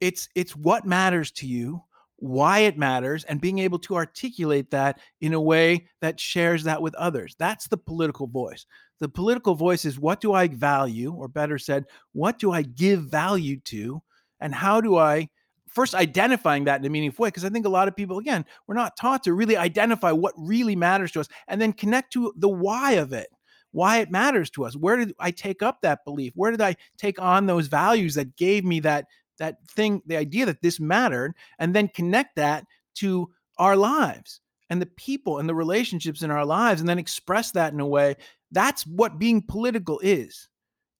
[0.00, 1.82] It's it's what matters to you,
[2.16, 6.82] why it matters, and being able to articulate that in a way that shares that
[6.82, 7.34] with others.
[7.38, 8.66] That's the political voice.
[8.98, 13.02] The political voice is what do I value, or better said, what do I give
[13.02, 14.02] value to,
[14.40, 15.28] and how do I
[15.68, 17.28] first identifying that in a meaningful way?
[17.28, 20.32] Because I think a lot of people, again, we're not taught to really identify what
[20.38, 23.28] really matters to us and then connect to the why of it
[23.72, 26.74] why it matters to us where did i take up that belief where did i
[26.96, 29.04] take on those values that gave me that
[29.38, 32.64] that thing the idea that this mattered and then connect that
[32.94, 33.28] to
[33.58, 37.72] our lives and the people and the relationships in our lives and then express that
[37.72, 38.16] in a way
[38.52, 40.48] that's what being political is.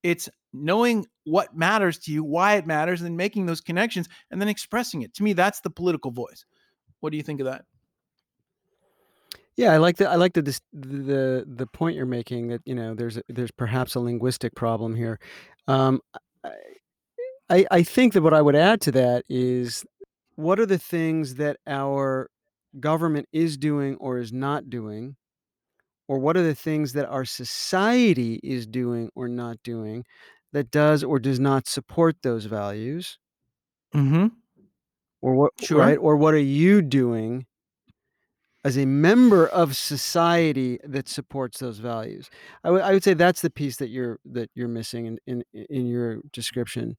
[0.02, 4.48] It's knowing what matters to you why it matters and making those connections and then
[4.48, 5.14] expressing it.
[5.14, 6.44] To me that's the political voice.
[7.00, 7.64] What do you think of that?
[9.56, 12.94] Yeah, I like the I like the the the point you're making that you know
[12.94, 15.18] there's a, there's perhaps a linguistic problem here.
[15.66, 16.02] Um,
[17.48, 19.84] I, I think that what I would add to that is
[20.34, 22.28] what are the things that our
[22.80, 25.16] government is doing or is not doing,
[26.08, 30.04] or what are the things that our society is doing or not doing
[30.52, 33.18] that does or does not support those values,
[33.94, 34.28] mm-hmm.
[35.22, 35.78] Or what Sure.
[35.78, 35.96] right?
[35.98, 37.46] Or what are you doing
[38.64, 42.30] as a member of society that supports those values?
[42.62, 45.44] I would- I would say that's the piece that you're that you're missing in in,
[45.70, 46.96] in your description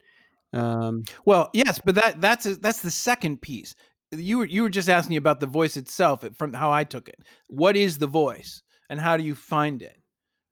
[0.54, 3.76] um, Well, yes, but that that's a, that's the second piece.
[4.12, 7.20] You were you were just asking about the voice itself from how I took it.
[7.48, 9.98] What is the voice and how do you find it?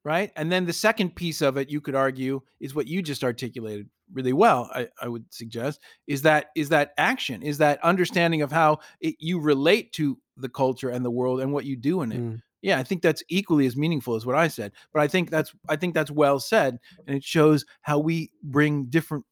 [0.04, 0.30] Right?
[0.36, 3.88] And then the second piece of it you could argue is what you just articulated
[4.12, 8.52] really well, I, I would suggest, is that is that action, is that understanding of
[8.52, 12.12] how it, you relate to the culture and the world and what you do in
[12.12, 12.24] it.
[12.24, 14.72] mm, Yeah, I think that's equally as meaningful as what I said.
[14.92, 18.86] But I think that's I think that's well said, and it shows how we bring
[18.86, 19.24] different,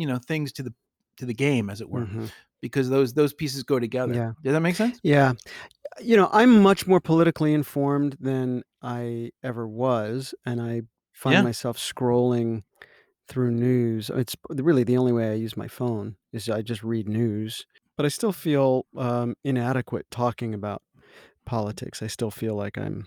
[0.00, 0.72] you know, things to the
[1.18, 2.30] to the game, as it were, mhm.
[2.60, 4.14] because those those pieces go together.
[4.14, 4.32] Yeah.
[4.42, 4.98] Does that make sense?
[5.02, 5.32] yeah
[6.00, 10.82] you know i'm much more politically informed than i ever was and i
[11.12, 11.42] find Yeah.
[11.42, 12.62] myself scrolling
[13.28, 17.08] through news it's really the only way i use my phone is i just read
[17.08, 20.82] news but i still feel um, inadequate talking about
[21.44, 23.06] politics i still feel like i'm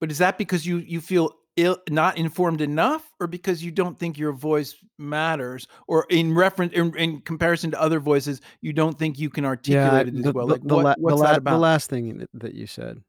[0.00, 3.98] But is that because you you feel ill, not informed enough, or because you don't
[3.98, 8.98] think your voice matters, or in reference in, in comparison to other voices, you don't
[8.98, 10.46] think you can articulate it as the, well?
[10.46, 13.00] the- Like the what, la- la- the last thing that, that you said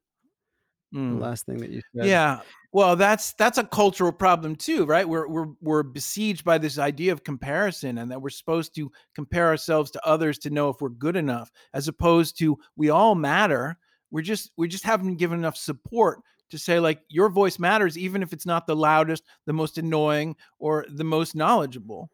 [0.94, 1.18] Mm.
[1.18, 2.40] the last thing that you said Yeah.
[2.72, 5.06] Well, that's that's a cultural problem too, right?
[5.06, 9.48] We're we're we're besieged by this idea of comparison and that we're supposed to compare
[9.48, 13.76] ourselves to others to know if we're good enough, as opposed to we all matter.
[14.12, 16.20] We're just we just haven't given enough support
[16.50, 20.36] to say like your voice matters, even if it's not the loudest, the most annoying,
[20.58, 22.10] or the most knowledgeable,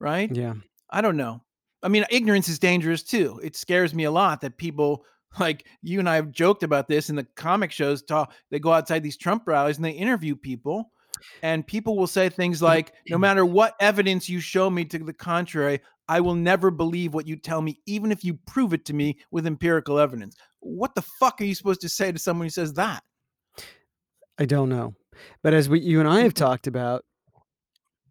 [0.00, 0.34] right?
[0.34, 0.54] yeah
[0.90, 1.42] I don't know.
[1.82, 3.40] I mean, ignorance is dangerous too.
[3.42, 5.04] It scares me a lot that people
[5.40, 8.02] like you and I have joked about this in the comic shows.
[8.02, 10.90] Talk, they go outside these Trump rallies and they interview people,
[11.42, 15.12] and people will say things like, "No matter what evidence you show me to the
[15.12, 18.94] contrary, I will never believe what you tell me, even if you prove it to
[18.94, 22.50] me with empirical evidence." What the fuck are you supposed to say to someone who
[22.50, 23.02] says that?
[24.38, 24.94] I don't know.
[25.42, 26.36] But as we you and I have Mhm.
[26.36, 27.04] talked about,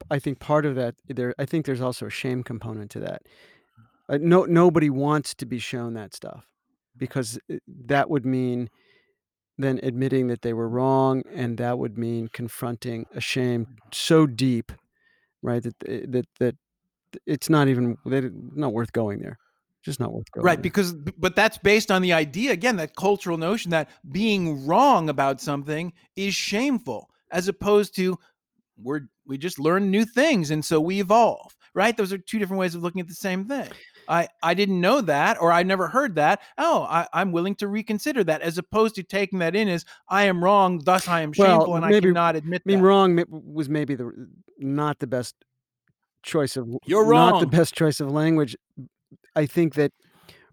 [0.10, 3.24] I think part of that there I think there's also a shame component to that.
[4.10, 6.46] Uh, no nobody wants to be shown that stuff
[6.98, 8.70] because that would mean
[9.58, 14.72] then admitting that they were wrong and that would mean confronting a shame so deep,
[15.44, 15.64] right?
[15.64, 15.80] That
[16.12, 16.56] that that
[17.26, 19.40] it's not even that not worth going there.
[19.84, 20.44] Just not worth going.
[20.46, 25.10] Right, because but that's based on the idea again that cultural notion that being wrong
[25.10, 28.18] about something is shameful as opposed to
[28.82, 31.56] we're we just learn new things and so we evolve.
[31.74, 31.96] Right?
[31.96, 33.70] Those are two different ways of looking at the same thing.
[34.10, 36.42] I I didn't know that or I never heard that.
[36.58, 40.24] Oh, I, I'm willing to reconsider that as opposed to taking that in as I
[40.24, 42.84] am wrong, thus I am Well, shameful and I maybe- cannot admit I mean, that.
[42.86, 44.12] wrong was maybe the
[44.58, 45.36] not the best
[46.24, 47.32] choice of You're wrong.
[47.32, 48.56] not the best choice of language.
[49.36, 49.92] I think that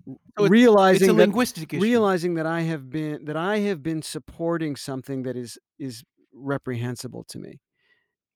[0.06, 1.82] So it's- It's realizing a that linguistic issue.
[1.82, 7.24] realizing that I have been that I have been supporting something that is is reprehensible
[7.28, 7.60] to me,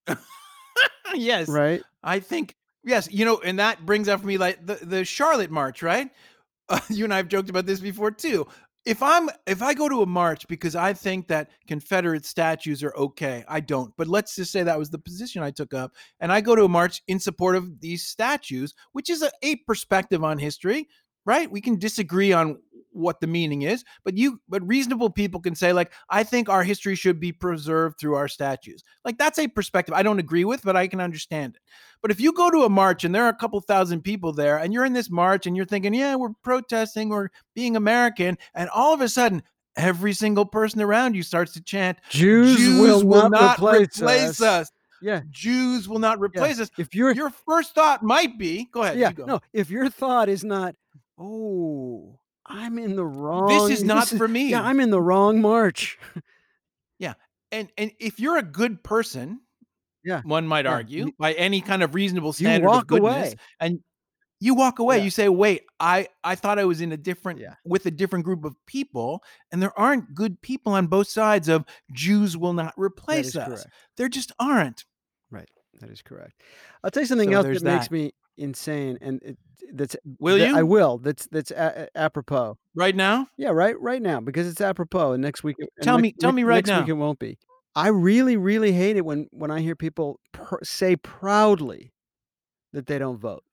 [1.14, 1.48] yes.
[1.48, 1.82] right?
[2.02, 2.54] I think
[2.84, 6.10] yes, you know, and that brings up for me like the the Charlotte March, right?
[6.68, 8.46] Uh, you and I have joked about this before too.
[8.88, 12.96] If I'm if I go to a march because I think that Confederate statues are
[12.96, 13.92] okay, I don't.
[13.98, 16.64] But let's just say that was the position I took up, and I go to
[16.64, 20.88] a march in support of these statues, which is a, a perspective on history,
[21.26, 21.50] right?
[21.50, 22.62] We can disagree on
[22.98, 26.62] what the meaning is, but you but reasonable people can say like I think our
[26.62, 28.82] history should be preserved through our statues.
[29.04, 31.62] Like that's a perspective I don't agree with, but I can understand it.
[32.02, 34.58] But if you go to a march and there are a couple thousand people there
[34.58, 38.68] and you're in this march and you're thinking, "Yeah, we're protesting, we're being American," and
[38.70, 39.42] all of a sudden
[39.76, 42.58] every single person around you starts to chant, Jews,
[43.04, 44.70] will, not, replace, us.
[45.00, 48.98] Yeah, Jews will not replace us." if you're Your first thought might be, "Go ahead,
[48.98, 50.74] yeah you go." no, if your thought is not,
[51.18, 52.17] oh,
[52.48, 53.48] I'm in the wrong.
[53.48, 54.50] This is not for me.
[54.50, 55.98] Yeah, I'm in the wrong march.
[56.98, 57.14] Yeah,
[57.52, 59.40] and and if you're a good person,
[60.04, 63.28] Yeah, one might yeah, argue you- by any kind of reasonable You standard of goodness,
[63.28, 63.34] away.
[63.60, 63.80] and
[64.40, 64.98] you walk away.
[64.98, 65.04] Yeah.
[65.04, 67.54] You say, "Wait, I I thought I was in a different Yeah.
[67.64, 69.22] with a different group of people,
[69.52, 73.48] and there aren't good people on both sides of Jews will not replace us.
[73.48, 73.66] correct.
[73.96, 74.84] There just aren't."
[75.30, 75.48] Right,
[75.80, 76.40] that is correct.
[76.82, 79.38] I'll tell you something So else there's that makes me insane, and it,
[79.74, 80.98] that's Will that you I will.
[80.98, 82.56] That's that's a, a- apropos.
[82.74, 83.28] right now?
[83.36, 85.56] Yeah, right, right now because it's apropos, and next week.
[85.58, 87.38] and Tell next- me- tell next- me right next week it won't be.
[87.74, 91.92] I really, really hate it when when I hear people pr- say proudly
[92.72, 93.44] that they don't vote.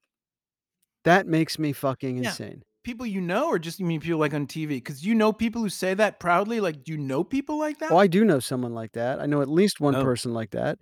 [1.03, 2.29] That makes me fucking Yeah.
[2.29, 2.63] insane.
[2.83, 4.69] People you know, or just you mean people like on TV?
[4.69, 6.59] Because you know people who say that proudly.
[6.59, 7.91] Like, do you know people like oh, that?
[7.91, 9.19] Oh, I do know someone like that.
[9.19, 10.03] I know at least one Oh.
[10.03, 10.77] person like that.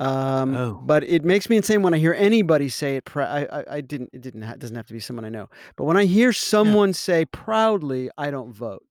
[0.00, 0.80] Um, Oh.
[0.82, 3.04] but it makes me insane when I hear anybody say it.
[3.04, 4.10] Pr- I, I, I didn't.
[4.12, 4.42] It didn't.
[4.42, 5.48] Ha- doesn't have to be someone I know.
[5.76, 8.82] But when I hear someone say proudly, "I don't vote,"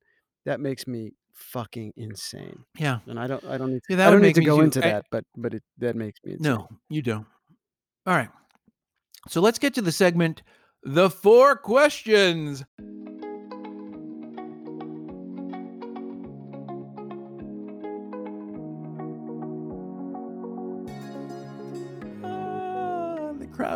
[0.45, 2.63] that makes me fucking insane.
[2.77, 2.99] yeah.
[3.07, 3.43] And I don't.
[3.45, 3.81] I don't need.
[3.89, 4.63] Yeah, To, that I don't need to go too.
[4.65, 5.05] into I- that.
[5.11, 6.43] But but it that makes me insane.
[6.53, 7.25] No, you don't.
[8.05, 8.29] All right.
[9.27, 10.43] So let's get to the segment
[10.83, 12.63] The Four Questions.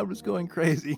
[0.04, 0.96] Crowd was going crazy.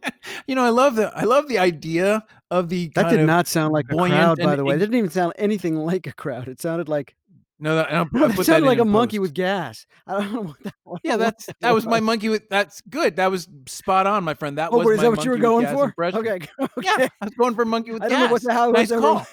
[0.46, 3.72] you know, I love the I love the idea of the That did not sound
[3.72, 4.76] like a crowd, by the way.
[4.76, 6.48] It didn't even sound anything like a crowd.
[6.48, 7.14] It sounded like
[7.58, 7.76] no.
[7.76, 9.86] That, it that sounded in like a in monkey with gas.
[10.06, 11.00] I don't know what that was.
[11.04, 12.48] Yeah, that's that was my monkey with.
[12.48, 13.16] That's good.
[13.16, 14.56] That was spot on, my friend.
[14.58, 15.84] That Oh, was is my that what you were going for?
[15.84, 16.20] impression.
[16.20, 16.68] Okay, okay.
[16.82, 18.18] Yeah, I was going for monkey with I gas.
[18.18, 19.26] don't know what the how nice it call.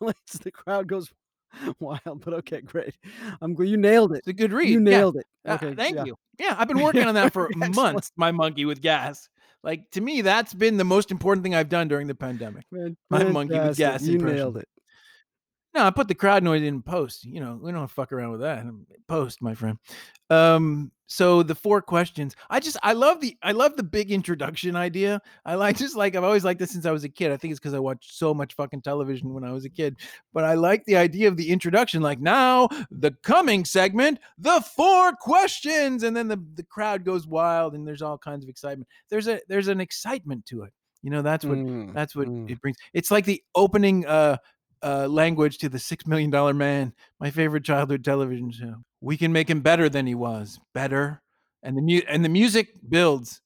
[0.00, 0.38] relates.
[0.38, 1.10] The crowd goes
[1.80, 2.94] wild, but okay, great.
[3.40, 4.18] I'm glad you nailed it.
[4.18, 4.68] It's a good read.
[4.68, 4.98] You Yeah.
[4.98, 5.26] nailed it.
[5.46, 6.04] Uh, Okay, thank yeah.
[6.04, 6.16] you.
[6.38, 8.12] Yeah, I've been working on that for months.
[8.16, 9.28] My monkey with gas.
[9.62, 12.64] Like to me, that's been the most important thing I've done during the pandemic.
[12.72, 14.36] Man, My monkey with gas You impression.
[14.36, 14.68] nailed it.
[15.74, 17.24] No, I put the crowd noise in post.
[17.24, 18.64] You know, we don't fuck around with that.
[19.06, 19.78] Post, my friend.
[20.28, 22.36] Um, so the four questions.
[22.48, 25.20] I just I love the I love the big introduction idea.
[25.44, 27.32] I like just like I've always liked this since I was a kid.
[27.32, 29.96] I think it's because I watched so much fucking television when I was a kid.
[30.32, 35.12] But I like the idea of the introduction, like now the coming segment, the four
[35.14, 38.88] questions, and then the, the crowd goes wild and there's all kinds of excitement.
[39.08, 40.72] There's a there's an excitement to it.
[41.02, 42.50] You know, that's what Mm, that's what mm.
[42.50, 42.76] it brings.
[42.92, 44.36] It's like the opening uh,
[44.82, 48.76] uh, language to the Six Million Dollar Man, my favorite childhood television show.
[49.00, 51.22] We can make him better than he was, better,
[51.62, 53.40] and the mu- and the music builds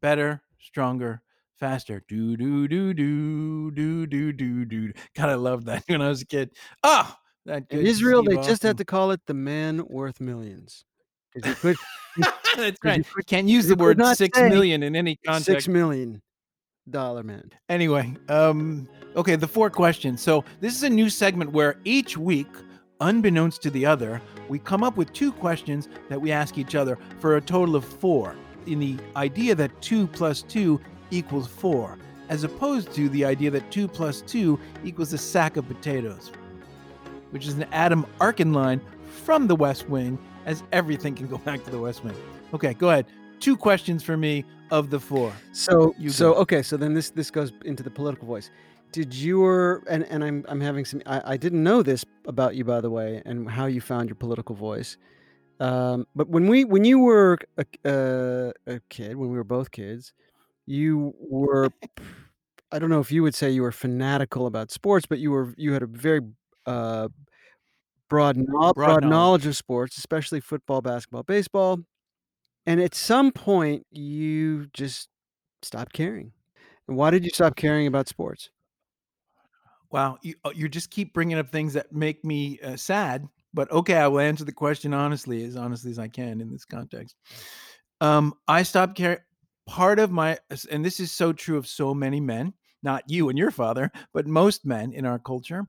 [0.00, 1.22] better, stronger,
[1.58, 2.02] faster.
[2.08, 4.92] Do do do do do do do do.
[5.16, 6.50] God, I loved that when I was a kid.
[6.82, 8.76] Ah, that In Israel, they Steve just had Austin.
[8.78, 10.84] to call it the man worth millions.
[11.34, 11.76] you could
[12.56, 13.06] That's 'cause you right.
[13.14, 15.46] could- Can't use you the word six million in any context.
[15.46, 16.22] six million
[16.90, 17.50] dollar man.
[17.68, 20.20] Anyway, um, okay, the four questions.
[20.20, 22.48] So this is a new segment where each week,
[23.00, 26.98] unbeknownst to the other, we come up with two questions that we ask each other
[27.18, 28.36] for a total of four.
[28.66, 30.80] In the idea that two plus two
[31.10, 35.68] equals four, as opposed to the idea that two plus two equals a sack of
[35.68, 36.32] potatoes,
[37.30, 38.80] which is an Adam Arkin line
[39.24, 42.14] from the West Wing, as everything can go back to the West Wing.
[42.54, 43.06] Okay, go ahead.
[43.40, 45.32] Two questions for me of the four.
[45.52, 46.40] So You so go.
[46.40, 48.50] okay, so then this this goes into the political voice.
[48.92, 52.64] Did your and and I'm I'm having some I, I didn't know this about you
[52.64, 54.96] by the way and how you found your political voice.
[55.60, 59.70] Um, but when we when you were a, uh, a kid, when we were both
[59.70, 60.12] kids,
[60.66, 61.70] you were
[62.72, 65.54] I don't know if you would say you were fanatical about sports, but you were
[65.56, 66.20] you had a very
[66.66, 67.08] uh,
[68.08, 69.10] broad know- Broad broad knowledge.
[69.10, 71.80] knowledge of sports, especially football, basketball, baseball.
[72.66, 75.08] And at some point, you just
[75.62, 76.32] stopped caring.
[76.86, 78.50] Why did you stop caring about sports?
[79.90, 83.26] Wow, you uh, you just keep bringing up things that make me uh, sad.
[83.54, 86.64] But okay, I will answer the question honestly, as honestly as I can in this
[86.64, 87.16] context.
[88.00, 89.18] Um, I stopped caring.
[89.66, 90.38] Part of my,
[90.70, 92.52] and this is so true of so many men,
[92.84, 95.66] not you and your father, but most men in our culture.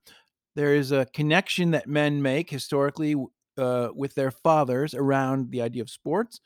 [0.56, 3.16] There is a connection that men make historically
[3.58, 6.40] uh, with their fathers around the idea of sports.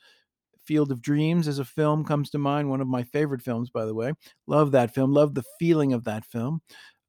[0.64, 3.84] Field of Dreams as a film comes to mind, one of my favorite films, by
[3.84, 4.12] the way.
[4.46, 6.60] Love that film, love the feeling of that film.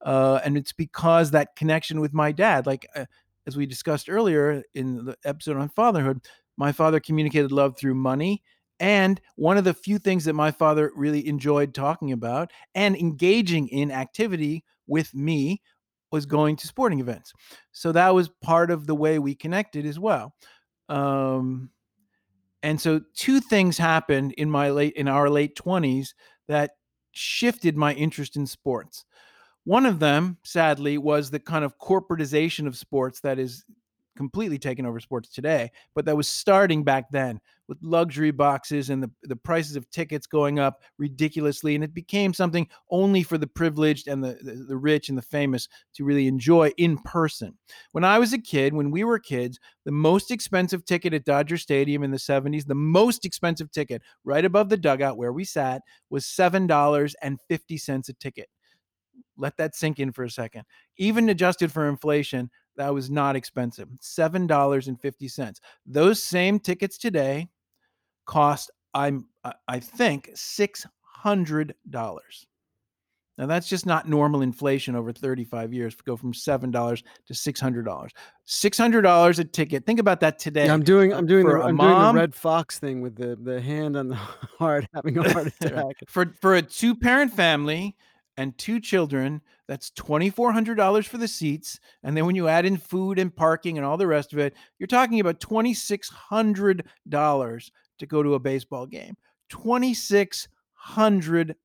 [0.01, 3.06] Uh, and it's because that connection with my dad, like uh,
[3.47, 6.20] as we discussed earlier in the episode on fatherhood,
[6.58, 8.43] my father communicated love through money.
[8.80, 13.70] And one of the few things that my father really enjoyed talking about and engaging
[13.70, 15.62] in activity with me
[16.12, 17.34] was going to sporting events.
[17.72, 20.34] So that was part of the way we connected as well.
[20.89, 21.70] Um,
[22.64, 26.09] and so two things happened in my late in our late 20s
[26.47, 26.72] that
[27.11, 29.05] shifted my interest in sports.
[29.66, 33.64] One of them, sadly, was the kind of corporatization of sports that is
[34.16, 39.01] completely taken over sports today, but that was starting back then with luxury boxes and
[39.01, 41.76] the, the prices of tickets going up ridiculously.
[41.76, 45.24] And it became something only for the privileged and the, the, the rich and the
[45.24, 47.57] famous to really enjoy in person.
[47.93, 51.57] When I was a kid, when we were kids, the most expensive ticket at Dodger
[51.57, 55.82] Stadium in the 70s, the most expensive ticket right above the dugout where we sat
[56.09, 58.49] was $7.50 a ticket.
[59.38, 60.64] Let that sink in for a second.
[60.97, 63.88] Even adjusted for inflation, that was not expensive.
[64.01, 65.59] $7.50.
[65.86, 67.49] Those same tickets today
[68.26, 71.74] cost I'm I- I think $600.
[73.36, 75.95] Now that's just not normal inflation over 35 years.
[75.95, 78.09] Go from $7 to $600.
[78.47, 79.86] $600 a ticket.
[79.88, 80.65] Think about that today.
[80.67, 83.36] Yeah, I'm doing uh, I'm doing the I'm doing the Redd Foxx thing with the
[83.41, 84.15] the hand on the
[84.59, 85.95] heart having a heart attack.
[86.07, 87.95] for for a two parent family
[88.38, 93.20] and two children that's $2400 for the seats and then when you add in food
[93.20, 98.34] and parking and all the rest of it you're talking about $2600 to go to
[98.34, 99.16] a baseball game.
[99.52, 101.56] $2600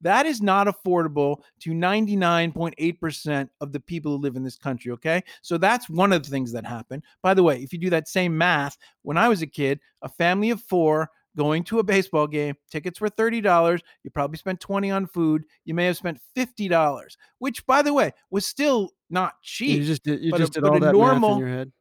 [0.00, 5.22] that is not affordable to 99.8% of the people who live in this country okay?
[5.42, 7.04] So that's one of the things that happened.
[7.22, 10.08] By the way if you do that same math when i was a kid a
[10.08, 11.08] family of 4
[11.38, 12.54] going to a baseball game.
[12.70, 13.80] Tickets were $30.
[14.02, 15.44] You probably spent 20 on food.
[15.64, 19.78] You may have spent $50, which by the way was still not cheap.
[19.80, 21.48] You just did you but a- just did all a that math normal- in your
[21.48, 21.72] head.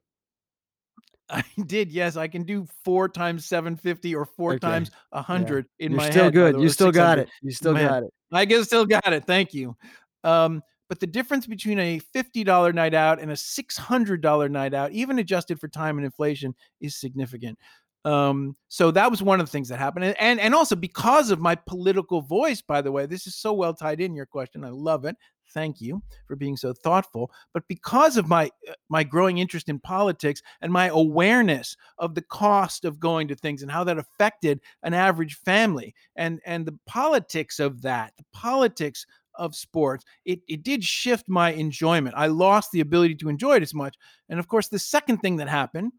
[1.30, 2.16] I did, yes.
[2.16, 4.60] I can do four times 750 or four Okay.
[4.60, 6.34] times a 100 in You're my still head.
[6.34, 6.62] good.
[6.62, 7.28] You still got it.
[7.41, 7.89] You still head.
[7.89, 8.14] got it.
[8.32, 9.26] I guess still got it.
[9.26, 9.76] Thank you.
[10.24, 15.20] Um, but the difference between a $50 night out and a $600 night out, even
[15.20, 17.60] adjusted for time and inflation, is significant.
[18.05, 20.15] Um, so that was one of the things that happened.
[20.19, 23.73] And, and also because of my political voice, by the way, this is so well
[23.73, 24.63] tied in your question.
[24.63, 25.15] I love it.
[25.53, 27.31] Thank you for being so thoughtful.
[27.53, 32.21] But because of my uh, my growing interest in politics and my awareness of the
[32.21, 36.77] cost of going to things and how that affected an average family and and the
[36.85, 42.15] politics of that, the politics of sports, it, it did shift my enjoyment.
[42.17, 43.95] I lost the ability to enjoy it as much.
[44.29, 45.93] And of course, the second thing that happened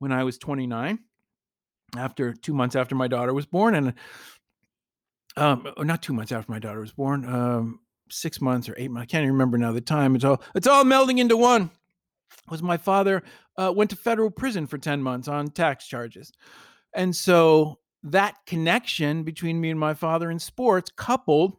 [0.00, 0.98] when I was 29,
[1.96, 3.94] after two months after my daughter was born, and
[5.36, 7.80] um, not two months after my daughter was born, um,
[8.10, 9.04] six months or eight months.
[9.04, 10.16] I can't even remember now the time.
[10.16, 11.70] It's all it's all melding into one.
[12.48, 13.22] Was my father
[13.56, 16.32] uh, went to federal prison for 10 months on tax charges.
[16.94, 21.56] And so that connection between me and my father in sports, coupled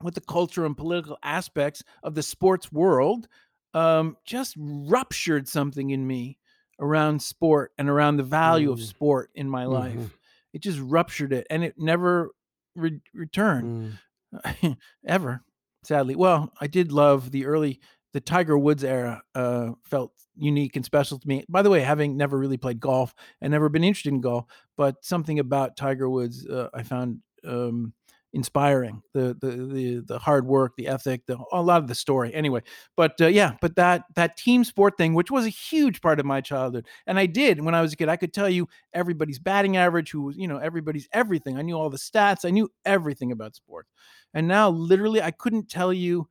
[0.00, 3.26] with the cultural and political aspects of the sports world,
[3.74, 6.38] um, just ruptured something in me
[6.80, 8.82] around sport and around the value of Mm.
[8.86, 9.96] sport in my life.
[9.96, 10.10] Mhm.
[10.52, 12.30] It just ruptured it and it never
[12.76, 13.98] re- returned
[14.32, 14.78] Mm.
[15.06, 15.42] ever
[15.84, 17.78] sadly well i did love the early
[18.14, 22.16] the tiger woods era uh felt unique and special to me by the way having
[22.16, 24.44] never really played golf and never been interested in golf
[24.76, 27.92] but something about tiger woods uh, i found um
[28.34, 29.02] inspiring.
[29.14, 32.34] The the the the hard work, the ethic, the a lot of the story.
[32.34, 32.62] Anyway,
[32.96, 36.26] but uh, yeah, but that that team sport thing, which was a huge part of
[36.26, 38.08] my childhood, and I did when I was a kid.
[38.10, 41.56] I could tell you everybody's batting average, who was you know everybody's everything.
[41.56, 42.44] I knew all the stats.
[42.44, 43.88] I knew everything about sports.
[44.34, 46.28] And now, literally, I couldn't tell you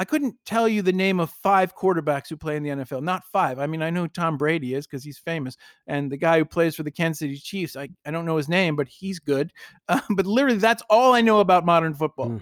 [0.00, 3.02] I couldn't tell you the name of five quarterbacks who play in the NFL.
[3.02, 3.58] Not five.
[3.58, 5.56] I mean, I know who Tom Brady is because he's famous.
[5.88, 8.48] And the guy who plays for the Kansas City Chiefs, I, I don't know his
[8.48, 9.52] name, but he's good.
[9.88, 12.40] Uh, but literally, that's all I know about modern football.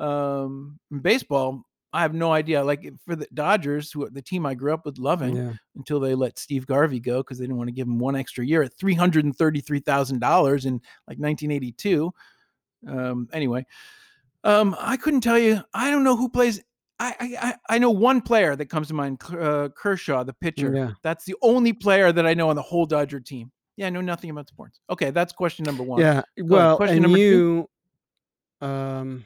[0.00, 0.04] Mm.
[0.04, 2.62] Um, baseball, I have no idea.
[2.62, 5.52] Like for the Dodgers, who the team I grew up with loving, Yeah.
[5.76, 8.44] until they let Steve Garvey go because they didn't want to give him one extra
[8.44, 12.12] year at three hundred and thirty-three thousand dollars in like nineteen eighty-two.
[12.86, 13.64] Um, anyway,
[14.44, 15.62] um, I couldn't tell you.
[15.72, 16.60] I don't know who plays.
[17.00, 20.74] I I, I- know one player that comes to mind, uh, Kershaw, the pitcher.
[20.74, 20.90] Yeah.
[21.02, 23.50] That's the only player that I know on the whole Dodger team.
[23.76, 24.80] Yeah, I know nothing about sports.
[24.90, 26.00] Okay, that's question number one.
[26.00, 26.10] Yeah.
[26.10, 26.24] ahead.
[26.40, 27.68] Well, Question and number two.
[28.60, 29.24] um,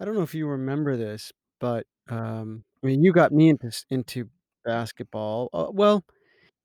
[0.00, 3.70] I don't know if you remember this, but um, I mean, you got me into
[3.90, 4.28] into
[4.64, 5.50] basketball.
[5.52, 6.04] Uh, well,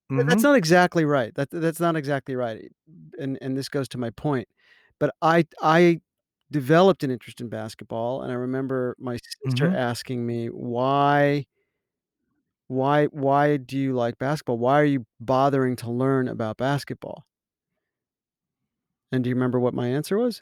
[0.10, 1.34] th- that's not exactly right.
[1.36, 2.72] That that's not exactly right.
[3.20, 4.48] And and this goes to my point.
[5.00, 6.00] But I I
[6.52, 9.74] developed an interest in basketball, and I remember my sister Mhm.
[9.74, 11.46] asking me why
[12.68, 14.58] why why do you like basketball?
[14.58, 17.26] Why are you bothering to learn about basketball?
[19.12, 20.42] And do you remember what my answer was?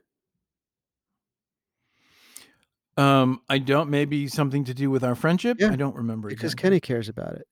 [2.97, 3.89] Um, I don't.
[3.89, 5.58] Maybe something to do with our friendship.
[5.60, 6.62] Yeah, I don't remember Because exactly.
[6.70, 7.47] Kenny cares about it.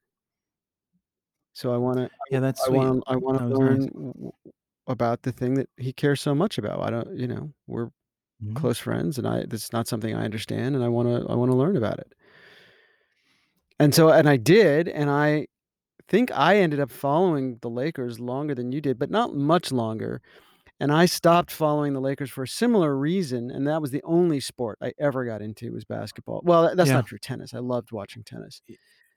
[1.54, 2.78] So I want to Yeah, that's I sweet.
[2.78, 3.88] want to I want That to was learn nice.
[3.88, 4.32] w-
[4.88, 6.82] about the thing that he cares so much about.
[6.82, 7.90] I don't, you know, we're
[8.42, 8.56] Mhm.
[8.56, 11.52] close friends and I that's not something I understand and I want to I want
[11.52, 12.14] to learn about it.
[13.80, 15.48] And so and I did and I
[16.10, 20.22] think I ended up following the Lakers longer than you did, but not much longer.
[20.80, 24.40] And I stopped following the Lakers for a similar reason, and that was the only
[24.42, 26.42] sport I ever got into was basketball.
[26.46, 26.94] Well, that's Yeah.
[26.94, 27.20] not true.
[27.20, 27.54] Tennis.
[27.54, 28.62] I loved watching tennis.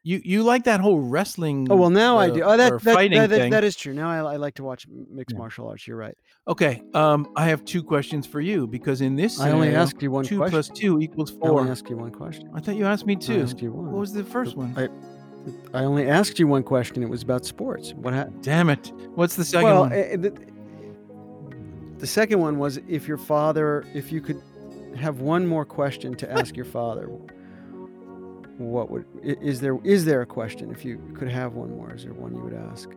[0.05, 1.67] You you like that whole wrestling?
[1.71, 2.43] Oh well, now I uh, do.
[2.43, 3.93] Oh, that that, that, that, that is true.
[3.93, 5.39] Now I, I like to watch mixed Yeah.
[5.39, 5.87] martial arts.
[5.87, 6.17] You're right.
[6.47, 6.83] Okay.
[6.95, 10.25] Um, I have two questions for you because in this I only asked you one
[10.25, 10.53] two question.
[10.53, 11.49] plus two equals four.
[11.49, 12.49] I only asked you one question.
[12.55, 13.43] I thought you asked me I two.
[13.43, 13.91] asked you one.
[13.91, 14.73] What was the first one?
[14.77, 14.89] I
[15.75, 17.03] I only asked you one question.
[17.03, 17.93] It was about sports.
[17.95, 18.43] What happened?
[18.43, 18.93] Damn it!
[19.15, 19.93] What's the second well, one?
[19.93, 20.33] eh, eh, the,
[21.99, 24.41] the second one was if your father, if you could
[24.97, 27.11] have one more question to ask your father,
[28.59, 31.95] what would is there is there a question if you could have one more?
[31.95, 32.91] Is there one you would ask?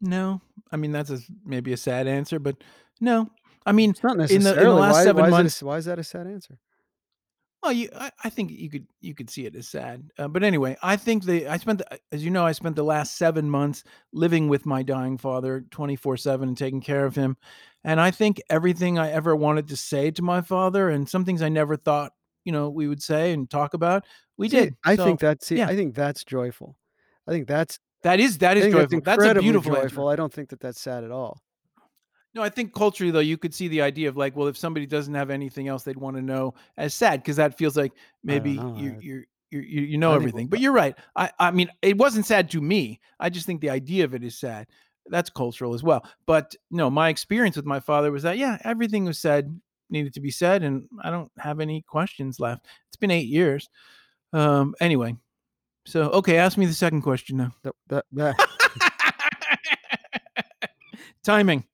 [0.00, 2.56] no, I mean that's a maybe a sad answer, but
[3.00, 3.30] no.
[3.64, 5.62] I mean, It's not in the in the last why, seven why is it months,
[5.62, 6.58] why is that a sad answer?
[7.62, 10.42] Well, you, I, I think you could you could see it as sad, uh, but
[10.42, 13.48] anyway, I think the I spent the, as you know I spent the last seven
[13.48, 17.36] months living with my dying father, twenty four seven, and taking care of him,
[17.84, 21.40] and I think everything I ever wanted to say to my father, and some things
[21.40, 22.12] I never thought
[22.44, 24.04] you know we would say and talk about,
[24.36, 24.76] we See, did.
[24.84, 25.66] I So think that's yeah.
[25.68, 26.76] I think that's joyful.
[27.26, 27.78] I think that's.
[28.02, 29.00] that is that is joyful.
[29.00, 29.88] that's That's, a beautiful answer.
[29.88, 30.08] joyful.
[30.08, 31.40] I don't think that that's sad at all.
[32.34, 34.86] No, I think culturally though, you could see the idea of like, well, if somebody
[34.86, 37.92] doesn't have anything else they'd want to know as sad, because that feels like
[38.24, 38.74] maybe know.
[38.76, 39.24] you I- you
[39.60, 40.46] you know I everything.
[40.48, 40.96] But you're right.
[41.14, 43.00] I I mean, it wasn't sad to me.
[43.20, 44.66] I just think the idea of it is sad.
[45.06, 46.06] That's cultural as well.
[46.26, 49.60] But no, my experience with my father was that yeah, everything was said
[49.92, 52.66] needed to be said, and I don't have any questions left.
[52.88, 53.68] It's been eight years.
[54.32, 54.74] Um.
[54.80, 55.14] Anyway,
[55.86, 57.52] so okay, ask me the second question now.
[57.62, 58.48] That, that, that,
[61.22, 61.64] Timing.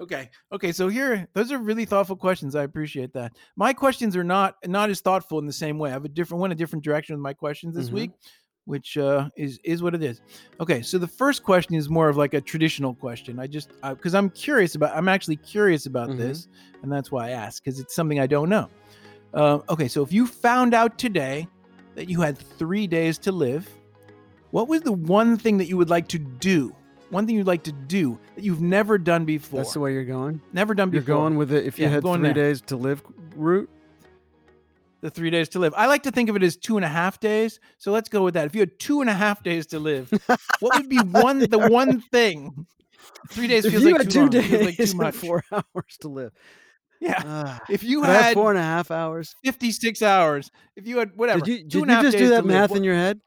[0.00, 0.30] okay.
[0.52, 0.72] Okay.
[0.72, 2.56] So here, those are really thoughtful questions.
[2.56, 3.32] I appreciate that.
[3.56, 5.90] My questions are not not as thoughtful in the same way.
[5.90, 7.94] I have a different went a different direction with my questions this Mhm.
[7.94, 8.10] week,
[8.70, 10.20] which uh, is is what it is.
[10.60, 10.80] Okay.
[10.80, 13.38] So the first question is more of like a traditional question.
[13.40, 14.96] I just because I'm curious about.
[14.96, 16.18] I'm actually curious about Mhm.
[16.18, 16.48] this,
[16.82, 18.68] and that's why I ask because it's something I don't know.
[19.34, 19.88] Uh, okay.
[19.88, 21.48] So if you found out today
[21.96, 23.68] that you had three days to live,
[24.52, 26.74] what was the one thing that you would like to do?
[27.10, 29.58] One thing you'd like to do that you've never done before.
[29.58, 30.40] that's the way you're going.
[30.52, 31.06] never done before.
[31.08, 31.66] You're going with it.
[31.66, 32.32] If you Yeah, had three there.
[32.34, 33.02] days to live
[33.34, 33.68] route,
[35.00, 35.72] the three days to live.
[35.76, 37.58] I like to think of it as two and a half days.
[37.78, 38.46] So let's go with that.
[38.46, 40.10] If you had two and a half days to live,
[40.60, 42.66] what would be one the one thing?
[43.30, 44.30] Three days if feels you like had two long.
[44.30, 45.14] Feels days like too much.
[45.14, 46.32] four hours to live,
[47.00, 47.22] Yeah.
[47.24, 49.34] ah, If you could I have had four and a half hours.
[49.44, 52.46] 56 hours, if you had whatever, Did you two did you just do that to
[52.46, 53.20] live, math in your head?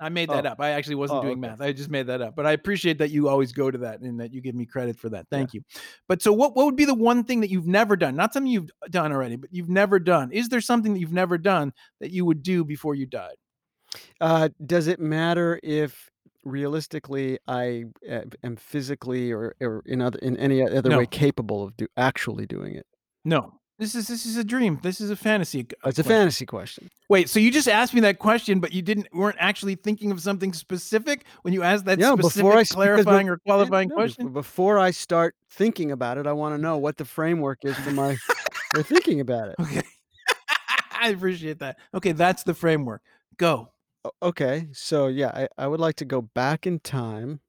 [0.00, 0.50] I made that Oh.
[0.50, 0.60] up.
[0.60, 1.50] I actually wasn't Oh, doing okay.
[1.50, 1.60] math.
[1.60, 2.36] I just made that up.
[2.36, 4.96] But I appreciate that you always go to that and that you give me credit
[4.98, 5.26] for that.
[5.30, 5.62] Thank you.
[6.06, 8.14] But so what what would be the one thing that you've never done?
[8.14, 10.30] Not something you've done already, but you've never done.
[10.32, 13.36] Is there something that you've never done that you would do before you died?
[14.20, 16.10] Uh, does it matter if
[16.44, 20.98] realistically I uh, am physically or, or in other in any other No.
[20.98, 22.86] way capable of do actually doing it.
[23.24, 23.57] No.
[23.78, 24.80] This is this is a dream.
[24.82, 25.60] This is a fantasy.
[25.60, 26.04] It's a question.
[26.04, 26.90] fantasy question.
[27.08, 30.20] Wait, so you just asked me that question, but you didn't weren't actually thinking of
[30.20, 33.94] something specific when you asked that Yeah, specific before I clarifying be- or qualifying No,
[33.94, 34.32] question?
[34.32, 37.92] Before I start thinking about it, I want to know what the framework is for
[37.92, 38.16] my
[38.74, 39.54] for thinking about it.
[39.60, 39.82] Okay.
[41.00, 41.78] I appreciate that.
[41.94, 43.02] Okay, that's the framework.
[43.36, 43.70] Go.
[44.22, 47.40] Okay, so yeah, I, I would like to go back in time.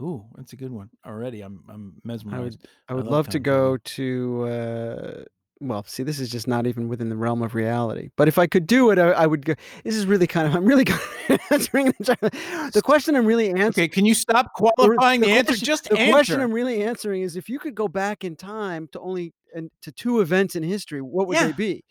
[0.00, 0.90] Ooh, that's a good one.
[1.06, 2.60] Already, I'm I'm I mesmerized.
[2.60, 5.24] would I would love love to go to uh
[5.58, 8.10] well, see, this is just not even within the realm of reality.
[8.16, 9.54] But if I could do it, I, I would go.
[9.84, 10.54] This is really kind of.
[10.56, 13.16] I'm really kind of answering the, the question.
[13.16, 13.68] I'm really answering.
[13.68, 15.52] Okay, can you stop qualifying the, answer?
[15.52, 16.12] question, Just the answer.
[16.12, 19.70] question I'm really answering is: if you could go back in time to only and
[19.80, 21.46] to two events in history, what would Yeah.
[21.46, 21.84] they be?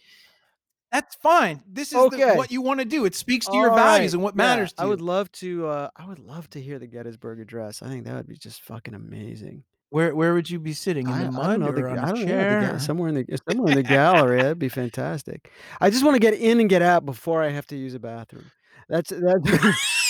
[0.96, 1.62] That's fine.
[1.68, 2.32] This is Okay.
[2.32, 3.06] the, what you want to do.
[3.06, 4.90] It speaks to your values right, and what yeah, matters to I you.
[4.92, 5.68] would love to.
[5.68, 7.82] Uh, I would love to hear the Gettysburg Address.
[7.82, 9.64] I think that would be just fucking amazing.
[9.90, 11.68] Where where would you be sitting in I, the I mud don't know.
[11.68, 12.74] or The, I know.
[12.74, 14.42] The, somewhere in the somewhere in the gallery.
[14.42, 15.52] That'd be fantastic.
[15.80, 18.00] I just want to get in and get out before I have to use a
[18.00, 18.46] bathroom.
[18.90, 19.82] That's that's.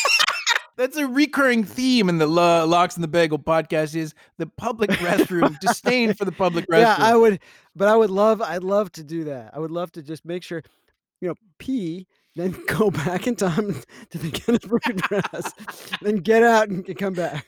[0.77, 4.89] That's a recurring theme in the Lo- Lox and the Bagel podcast is the public
[5.01, 6.79] restroom, disdain for the public restroom.
[6.81, 7.39] yeah, I would,
[7.75, 8.41] but I would love.
[8.41, 9.51] I'd love to do that.
[9.53, 10.61] I would love to just make sure,
[11.21, 15.53] you know, pee, then go back in time to the Gettysburg Address,
[16.01, 17.45] then get out and come back.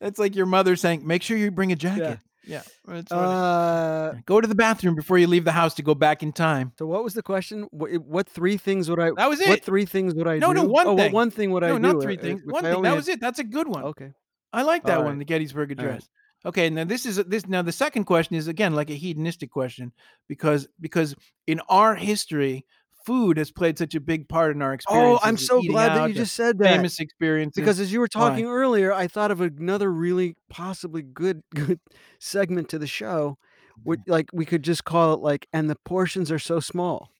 [0.00, 2.18] That's like your mother saying, make sure you bring a jacket.
[2.46, 2.62] Yeah.
[3.10, 6.72] Uh, Go to the bathroom before you leave the house to go back in time.
[6.78, 7.66] so what was the question?
[7.70, 9.10] What, what three things would I?
[9.16, 9.64] That was What it.
[9.64, 10.62] three things would I No, do?
[10.62, 11.12] no, one oh, what thing.
[11.12, 12.40] one thing would I No, not uh, three uh, things.
[12.42, 12.82] if One thing.
[12.82, 13.20] That had- was it.
[13.20, 13.84] That's a good one.
[13.84, 14.12] Okay.
[14.52, 15.18] I like that All one, right.
[15.18, 15.94] the Gettysburg All right.
[15.94, 16.08] Address.
[16.46, 19.92] Okay, now this is this now the second question is again like a hedonistic question
[20.28, 21.16] because because
[21.46, 22.66] in our history,
[23.04, 25.20] food has played such a big part in our experience.
[25.22, 25.26] Oh.
[25.28, 26.74] I'm so glad that you just said that.
[26.76, 27.54] famous experience.
[27.54, 31.80] because as you were talking earlier, I thought of another really possibly good good
[32.18, 33.38] segment to the show.
[33.82, 37.10] Which, like we could just call it like, and the portions are so small,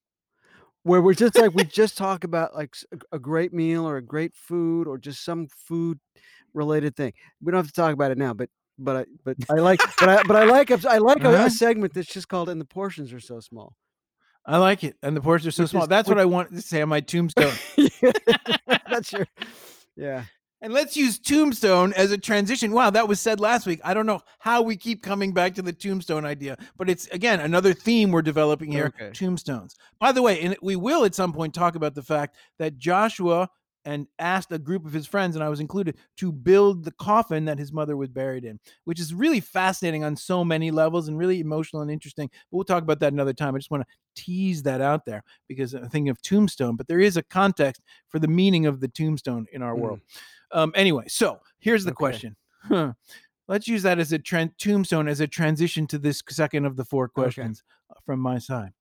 [0.85, 2.74] where we're just like we just talk about like
[3.11, 5.99] a great meal or a great food or just some food
[6.55, 7.12] related thing.
[7.43, 10.09] We don't have to talk about it now, but but I but I like but
[10.09, 11.47] I but I like a, I like a, Uh-huh.
[11.47, 13.74] a segment that's just called and the portions are so small.
[14.47, 15.82] I like it, and the portions are so Which small.
[15.84, 17.53] is- That's what I want to say on my tombstone.
[18.90, 19.26] that's your
[19.97, 20.24] yeah.
[20.61, 22.72] and let's use tombstone as a transition.
[22.72, 23.80] Wow, that was said last week.
[23.84, 27.40] I don't know how we keep coming back to the tombstone idea, but it's again
[27.40, 29.11] another theme we're developing here: Okay.
[29.12, 29.76] tombstones.
[29.99, 33.49] By the way, and we will at some point talk about the fact that Joshua
[33.85, 37.45] and asked a group of his friends, and I was included, to build the coffin
[37.45, 41.18] that his mother was buried in, which is really fascinating on so many levels and
[41.18, 42.28] really emotional and interesting.
[42.51, 43.55] But we'll talk about that another time.
[43.55, 47.01] I just want to tease that out there because I'm thinking of tombstone, but there
[47.01, 49.80] is a context for the meaning of the tombstone in our Mm.
[49.80, 50.01] world.
[50.53, 51.97] Um, anyway, so here's the Okay.
[51.97, 52.37] question.
[52.62, 52.95] Huh.
[53.47, 57.09] Let's use that as a tombstone as a transition to this second of the four
[57.09, 58.72] questions uh, from my side.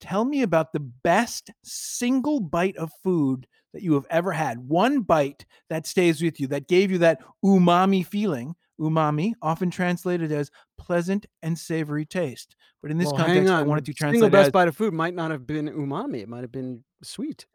[0.00, 4.58] Tell me about the best single bite of food that you have ever had.
[4.58, 8.54] One bite that stays with you, that gave you that umami feeling.
[8.80, 12.54] Umami, often translated as pleasant and savory taste.
[12.80, 14.76] But in this Well, context, I wanted to Single translate it best as bite of
[14.76, 16.20] food might not have been umami.
[16.20, 17.46] It might have been sweet.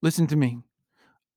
[0.00, 0.58] listen to me.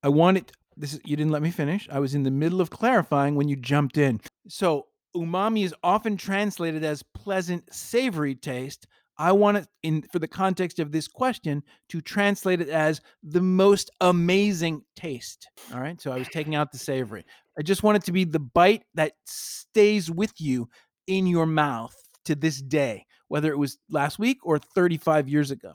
[0.02, 1.88] I wanted this is, you didn't let me finish.
[1.90, 4.20] I was in the middle of clarifying when you jumped in.
[4.48, 8.86] So, umami is often translated as pleasant savory taste.
[9.18, 13.40] I want it in for the context of this question to translate it as the
[13.40, 15.48] most amazing taste.
[15.74, 16.00] All right?
[16.00, 17.24] So I was taking out the savory.
[17.58, 20.68] I just want it to be the bite that stays with you
[21.08, 21.94] in your mouth
[22.26, 25.72] to this day, whether it was last week or 35 years ago.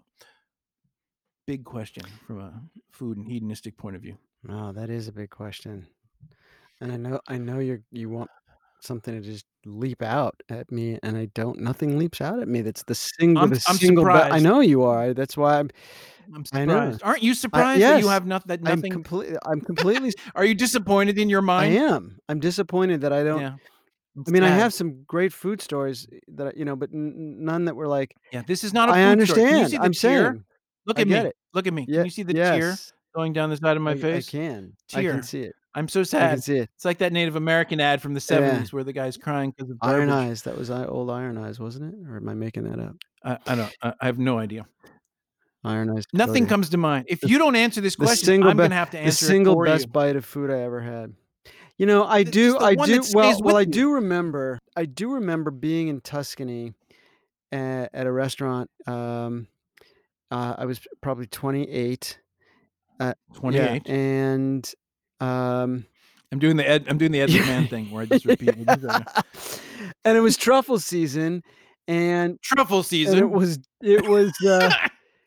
[1.45, 2.53] Big question from a
[2.93, 4.17] food and hedonistic point of view.
[4.49, 5.85] Oh, that is a big question.
[6.79, 8.29] And I know I know you're you want
[8.85, 12.61] something to just leap out at me and I don't nothing leaps out at me.
[12.61, 14.43] That's the single I'm- the I'm single be- I surprised.
[14.43, 15.13] know you are.
[15.13, 15.69] That's why I'm
[16.33, 16.73] I'm I know.
[16.73, 17.03] surprised.
[17.03, 18.47] Aren't you surprised that you yes, have nothing?
[18.47, 18.91] That I'm nothing.
[18.91, 21.73] completely I'm completely Are you disappointed in your mind?
[21.75, 21.91] I mind?
[21.93, 22.19] am.
[22.29, 23.55] I'm disappointed that I don't Yeah.
[24.27, 27.13] I mean I have some great food stories eh, that I, you know, but n-
[27.17, 29.47] n- none that were like Yeah, this is not a I food understand.
[29.47, 29.49] story.
[29.51, 30.23] Can you see the I'm tear?
[30.31, 30.43] saying
[30.85, 31.13] Look I at me.
[31.13, 31.35] get it.
[31.53, 31.85] Look at me.
[31.87, 32.93] Yeah, Can you see the tear yes.
[33.15, 34.29] going down the side of my I, I face?
[34.29, 34.73] can.
[34.93, 35.13] I Tear.
[35.13, 35.55] can see it.
[35.75, 36.29] I'm so I sad.
[36.31, 36.69] can see it.
[36.75, 39.77] It's like that Native American ad from the 70s where the guy's crying because of
[39.81, 40.09] Iron.
[40.09, 40.43] Eyes.
[40.43, 42.07] That was I- old Iron Eyes, wasn't it?
[42.09, 42.95] Or am I making that up?
[43.23, 43.75] I, I don't.
[43.81, 44.65] I, I have no idea.
[45.63, 46.03] Iron Eyes.
[46.13, 47.05] Nothing comes to mind.
[47.07, 49.25] If The- you don't answer this question, I'm be- going to have to the answer
[49.25, 49.91] single it for best you.
[49.91, 51.13] bite of food I ever had.
[51.77, 53.01] You know, I do, I do.
[53.13, 53.65] Well, well, with I you.
[53.65, 54.59] do remember.
[54.75, 56.73] I do remember being in Tuscany
[57.51, 58.69] at, at a restaurant.
[58.85, 59.47] Um,
[60.29, 62.19] uh, I was probably 28,
[62.99, 63.81] Uh, 28.
[63.87, 64.73] Yeah, and
[65.23, 65.85] um,
[66.31, 68.57] I'm doing the Ed, I'm doing the Ed McMahon thing where I just repeat.
[68.57, 69.05] what you said.
[70.05, 71.43] and it was truffle season,
[71.87, 73.17] and, Truffle and season.
[73.19, 74.71] it was it was uh,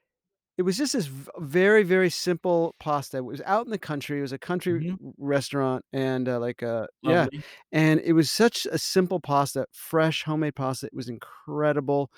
[0.58, 1.06] it was just this
[1.38, 3.18] very very simple pasta.
[3.18, 4.18] It was out in the country.
[4.18, 5.12] It was a country Mhm.
[5.18, 7.26] restaurant, and uh, like uh, yeah,
[7.72, 10.86] and it was such a simple pasta, fresh homemade pasta.
[10.86, 12.10] It was incredible,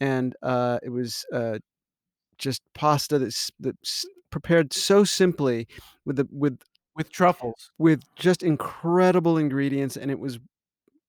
[0.00, 1.58] and uh, it was uh,
[2.38, 5.66] just pasta that's that's prepared so simply
[6.04, 6.58] with the with
[6.96, 7.70] with truffles.
[7.78, 10.38] with just incredible ingredients, and it was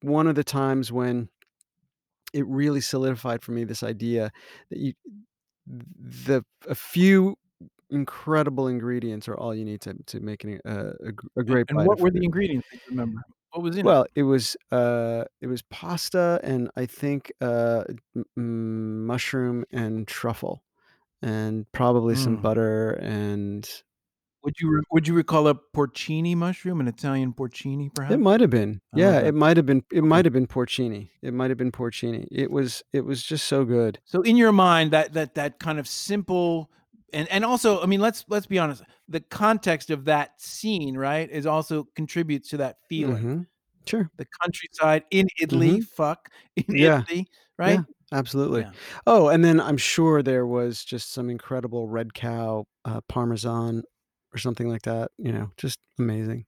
[0.02, 1.30] one of the times when
[2.34, 4.32] it really solidified for me this idea
[4.70, 4.94] that you
[5.66, 7.36] the a few
[7.90, 11.68] incredible ingredients are all you need to to make an, uh, a, gr- a great
[11.70, 12.26] And bite what of were the food.
[12.26, 12.68] ingredients?
[12.72, 13.22] that you remember?
[13.52, 13.86] What was in it?
[13.86, 17.86] Well, it was uh, it was pasta and I think uh,
[18.16, 20.64] m- m- mushroom and truffle,
[21.22, 22.42] and probably some Mm.
[22.42, 23.68] butter and
[24.48, 28.14] Would you re- would you recall a porcini mushroom, an Italian porcini, perhaps?
[28.14, 30.08] it might have been I yeah it might have been it Okay.
[30.08, 33.66] might have been porcini it might have been porcini it was it was just so
[33.66, 36.72] good So in your mind, that that that kind of simple
[37.12, 38.84] and and also, I mean, let's let's be honest.
[39.10, 43.24] The context of that scene, right, is also contributes to that feeling.
[43.24, 43.42] hmm
[43.86, 46.64] sure The countryside in Italy, fuck in.
[46.70, 47.02] Yeah.
[47.02, 47.82] Italy, right?
[48.14, 48.72] absolutely Yeah.
[49.06, 53.84] oh and then i'm sure there was just some incredible red cow uh, parmesan
[54.34, 56.46] or something like that you know just amazing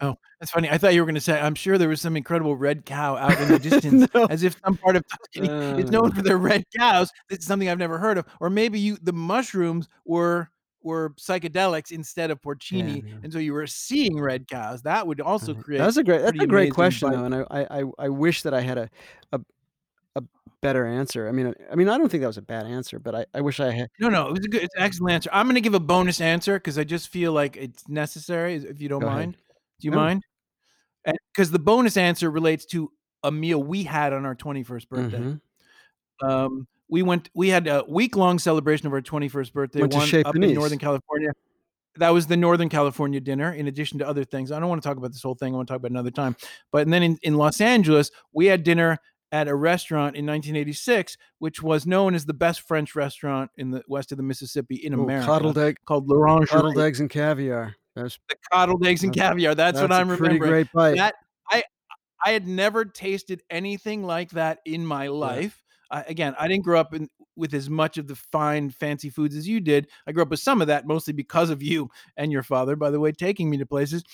[0.00, 0.68] Oh, That's funny.
[0.70, 3.16] I thought you were going to say, I'm sure there was some incredible red cow
[3.16, 4.24] out in the distance, No.
[4.26, 6.14] as if some part of Tuscany is known Uh.
[6.14, 7.10] for their red cows.
[7.28, 8.26] This is something I've never heard of.
[8.40, 10.48] Or maybe you, the mushrooms were
[10.82, 13.14] were psychedelics instead of porcini, yeah.
[13.22, 14.80] and so you were seeing red cows.
[14.82, 15.78] That would also create.
[15.78, 16.22] That's a great.
[16.22, 17.16] That's a great question, bite.
[17.16, 18.90] though, and I, I, I, wish that I had a,
[19.32, 19.40] a
[20.60, 21.28] better answer.
[21.28, 23.40] I mean, I, mean, I don't think that was a bad answer, but I, I
[23.40, 23.88] wish I had.
[23.98, 25.30] No, no, it was a good, it's an excellent answer.
[25.32, 28.54] I'm going to give a bonus answer because I just feel like it's necessary.
[28.54, 29.18] If you don't Go ahead.
[29.18, 29.36] mind,
[29.80, 29.96] do you No.
[29.96, 30.22] mind?
[31.32, 32.92] Because the bonus answer relates to
[33.22, 35.18] a meal we had on our 21st birthday.
[35.18, 35.40] Mhm.
[36.22, 40.14] um, we went we had a week long celebration of our 21st birthday Went one
[40.26, 41.30] up in northern california
[41.96, 44.86] that was the northern california dinner in addition to other things i don't want to
[44.88, 46.36] talk about this whole thing i want to talk about it another time
[46.72, 48.98] but and then in, in los angeles we had dinner
[49.32, 53.82] at a restaurant in 1986 which was known as the best french restaurant in the
[53.88, 57.74] west of the mississippi in Oh, america coddled egg, called l'orangerie coddled eggs and caviar.
[57.94, 60.96] That's, the coddled eggs and That's- caviar that's, what i'm a pretty remembering great bite.
[60.96, 61.14] that
[61.50, 61.62] I
[62.24, 65.62] I had never tasted anything like that in my life.
[65.90, 69.34] I, again, I didn't grow up in, with as much of the fine, fancy foods
[69.34, 69.88] as you did.
[70.06, 71.88] I grew up with some of that, mostly because of you
[72.18, 74.04] and your father, by the way, taking me to places.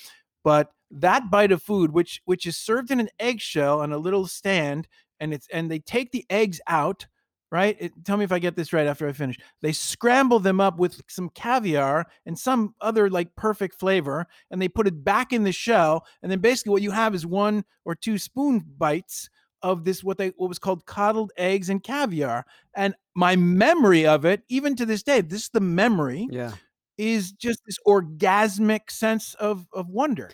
[0.45, 4.29] But that bite of food, which which is served in an eggshell on a little
[4.29, 4.87] stand,
[5.21, 7.07] and it's and they take the eggs out,
[7.51, 7.77] right?
[7.81, 9.37] It- tell me if I get this right after I finish.
[9.63, 14.69] They scramble them up with some caviar and some other like perfect flavor, and they
[14.69, 16.07] put it back in the shell.
[16.23, 19.29] And then basically what you have is one or two spoon bites
[19.63, 22.45] of this what they what was called coddled eggs and caviar.
[22.75, 26.53] And my memory of it, even to this day, this is the memory, Yeah,
[26.99, 30.31] is just this orgasmic sense of of wonder.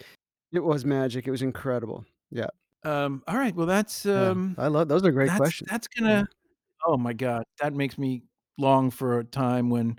[0.53, 1.27] it was magic.
[1.27, 2.05] It was incredible.
[2.31, 2.49] Yeah,
[2.85, 4.31] Um, all right, well that's yeah.
[4.31, 5.05] um I love those.
[5.05, 5.71] Are great that's questions.
[5.71, 6.27] that's gonna
[6.87, 8.25] oh my god, that makes me
[8.59, 9.99] long for a time when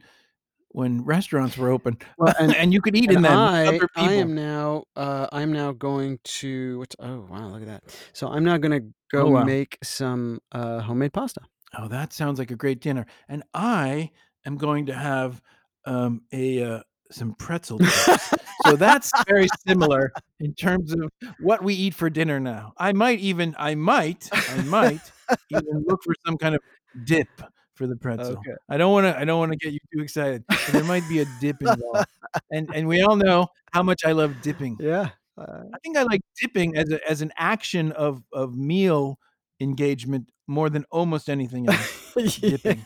[0.70, 3.88] when restaurants were open Well, and and you could eat in And them I, other
[3.96, 4.06] people.
[4.06, 6.80] I am now, uh, I'm now going to.
[6.80, 7.84] What's, oh wow, look at that!
[8.14, 9.46] So I'm now going to Oh, go wow.
[9.46, 11.42] make some uh, homemade pasta.
[11.78, 13.06] Oh, that sounds like a great dinner.
[13.28, 14.12] And I
[14.46, 15.42] am going to have
[15.86, 18.34] um, a uh, some pretzel chips.
[18.65, 22.73] so that's very similar in terms of what we eat for dinner now.
[22.77, 25.11] I might even, I might, I might
[25.49, 26.61] even look for some kind of
[27.06, 27.27] dip
[27.76, 28.34] for the pretzel.
[28.34, 28.56] Okay.
[28.69, 30.44] I don't want to, I don't want to get you too excited.
[30.72, 32.07] There might be a dip involved,
[32.52, 34.77] and and we all know how much I love dipping.
[34.80, 35.10] Yeah.
[35.38, 39.18] Uh, I think I like dipping as a, as an action of of meal
[39.60, 42.14] engagement more than almost anything else.
[42.40, 42.84] Dipping.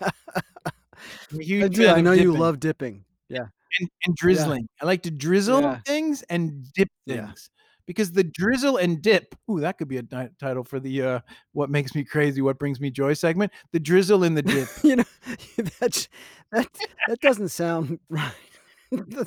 [1.32, 1.66] yeah.
[1.66, 1.88] I do.
[1.90, 3.04] I know you love dipping.
[3.30, 3.48] Yeah.
[3.80, 4.68] And, and drizzling.
[4.82, 5.80] I like to drizzle Yeah.
[5.86, 7.26] things and dip Yeah.
[7.28, 7.50] things
[7.86, 9.34] because the drizzle and dip.
[9.50, 11.20] Ooh, that could be a ti- title for the uh,
[11.54, 13.52] "What Makes Me Crazy, What Brings Me Joy" segment.
[13.72, 14.68] The drizzle and the dip.
[14.84, 15.04] you know,
[15.80, 16.08] that's
[16.52, 16.68] that.
[17.08, 18.32] That doesn't sound right.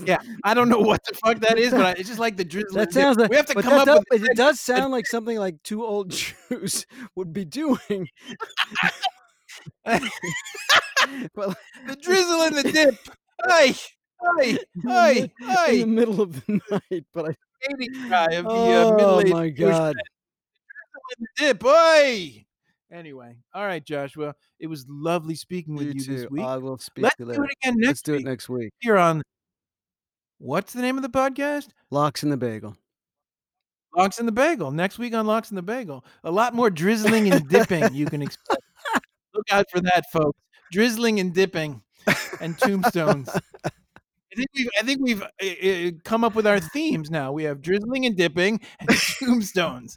[0.07, 2.45] yeah, I don't know what the fuck that is, but I, it's just like the
[2.45, 2.77] drizzle.
[2.77, 4.25] That sounds like we have to come up does, with.
[4.25, 8.09] it does sound like something like two old Jews would be doing.
[11.35, 11.55] well,
[11.87, 12.95] the drizzle and the dip.
[13.49, 13.75] Hey,
[14.39, 16.61] hey, in the hey, in the middle of the
[16.91, 17.05] night.
[17.13, 17.37] But I,
[17.69, 19.97] Hating guy of the uh, oh my god!
[21.37, 21.63] dip.
[21.63, 22.47] Hey.
[22.93, 24.35] Anyway, all right, Joshua.
[24.59, 26.43] It was lovely speaking with You you, this week.
[26.43, 27.45] I will speak Let's to you do later.
[27.45, 27.89] it again next week.
[27.89, 28.73] Let's do it week next week.
[28.81, 29.23] here on
[30.39, 31.69] What's the name of the podcast?
[31.91, 32.77] Lox in the bagel.
[33.97, 34.71] Lox in the Bagel.
[34.71, 36.05] Next week on Lox in the Bagel.
[36.25, 38.63] A lot more drizzling and dipping you can expect.
[39.35, 40.39] Look out for that, folks.
[40.73, 41.83] Drizzling and dipping
[42.41, 43.29] and tombstones.
[44.33, 47.33] I think we've I think we've uh, uh, come up with our themes now.
[47.33, 48.89] We have drizzling and dipping and
[49.19, 49.97] tombstones.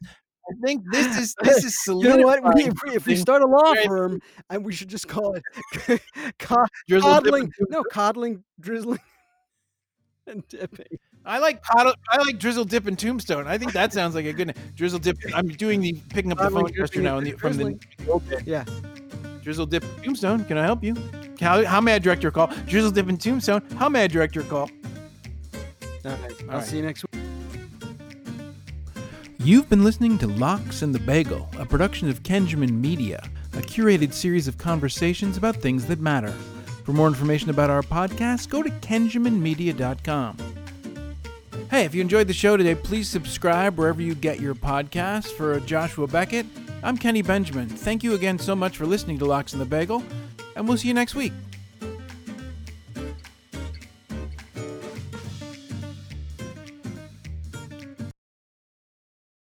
[0.50, 2.44] I think this is this is You know what?
[2.56, 4.20] We, if, we, if we start a law firm,
[4.50, 6.02] and we should just call it
[6.40, 7.52] coddling.
[7.70, 9.00] No, coddling, drizzling,
[10.28, 10.98] and dipping.
[11.26, 13.48] I like coddle, I like drizzle dip and tombstone.
[13.48, 14.56] I think that sounds like a good name.
[14.76, 15.18] Drizzle dip.
[15.34, 18.44] I'm doing the picking up the phone gesture now the, from the drizzling.
[18.46, 18.66] Yeah.
[19.44, 20.46] Drizzle dip tombstone.
[20.46, 20.96] Can I help you?
[21.42, 22.48] How, how may I direct your call?
[22.66, 23.62] Drizzle dip and tombstone.
[23.78, 24.70] How may I direct your call?
[26.06, 26.32] All right.
[26.50, 26.66] I'll right.
[26.66, 27.22] see you next week.
[29.40, 33.22] You've been listening to Lox and the Bagel, a production of Kenjamin Media,
[33.54, 36.34] a curated series of conversations about things that matter.
[36.86, 40.38] For more information about our podcast, go to kenjaminmedia.com.
[41.70, 45.32] Hey, if you enjoyed the show today, please subscribe wherever you get your podcasts.
[45.32, 46.46] For Joshua Beckett,
[46.84, 47.70] I'm Kenny Benjamin.
[47.70, 50.04] Thank you again so much for listening to Lox and the Bagel,
[50.58, 51.32] and we'll see you next week.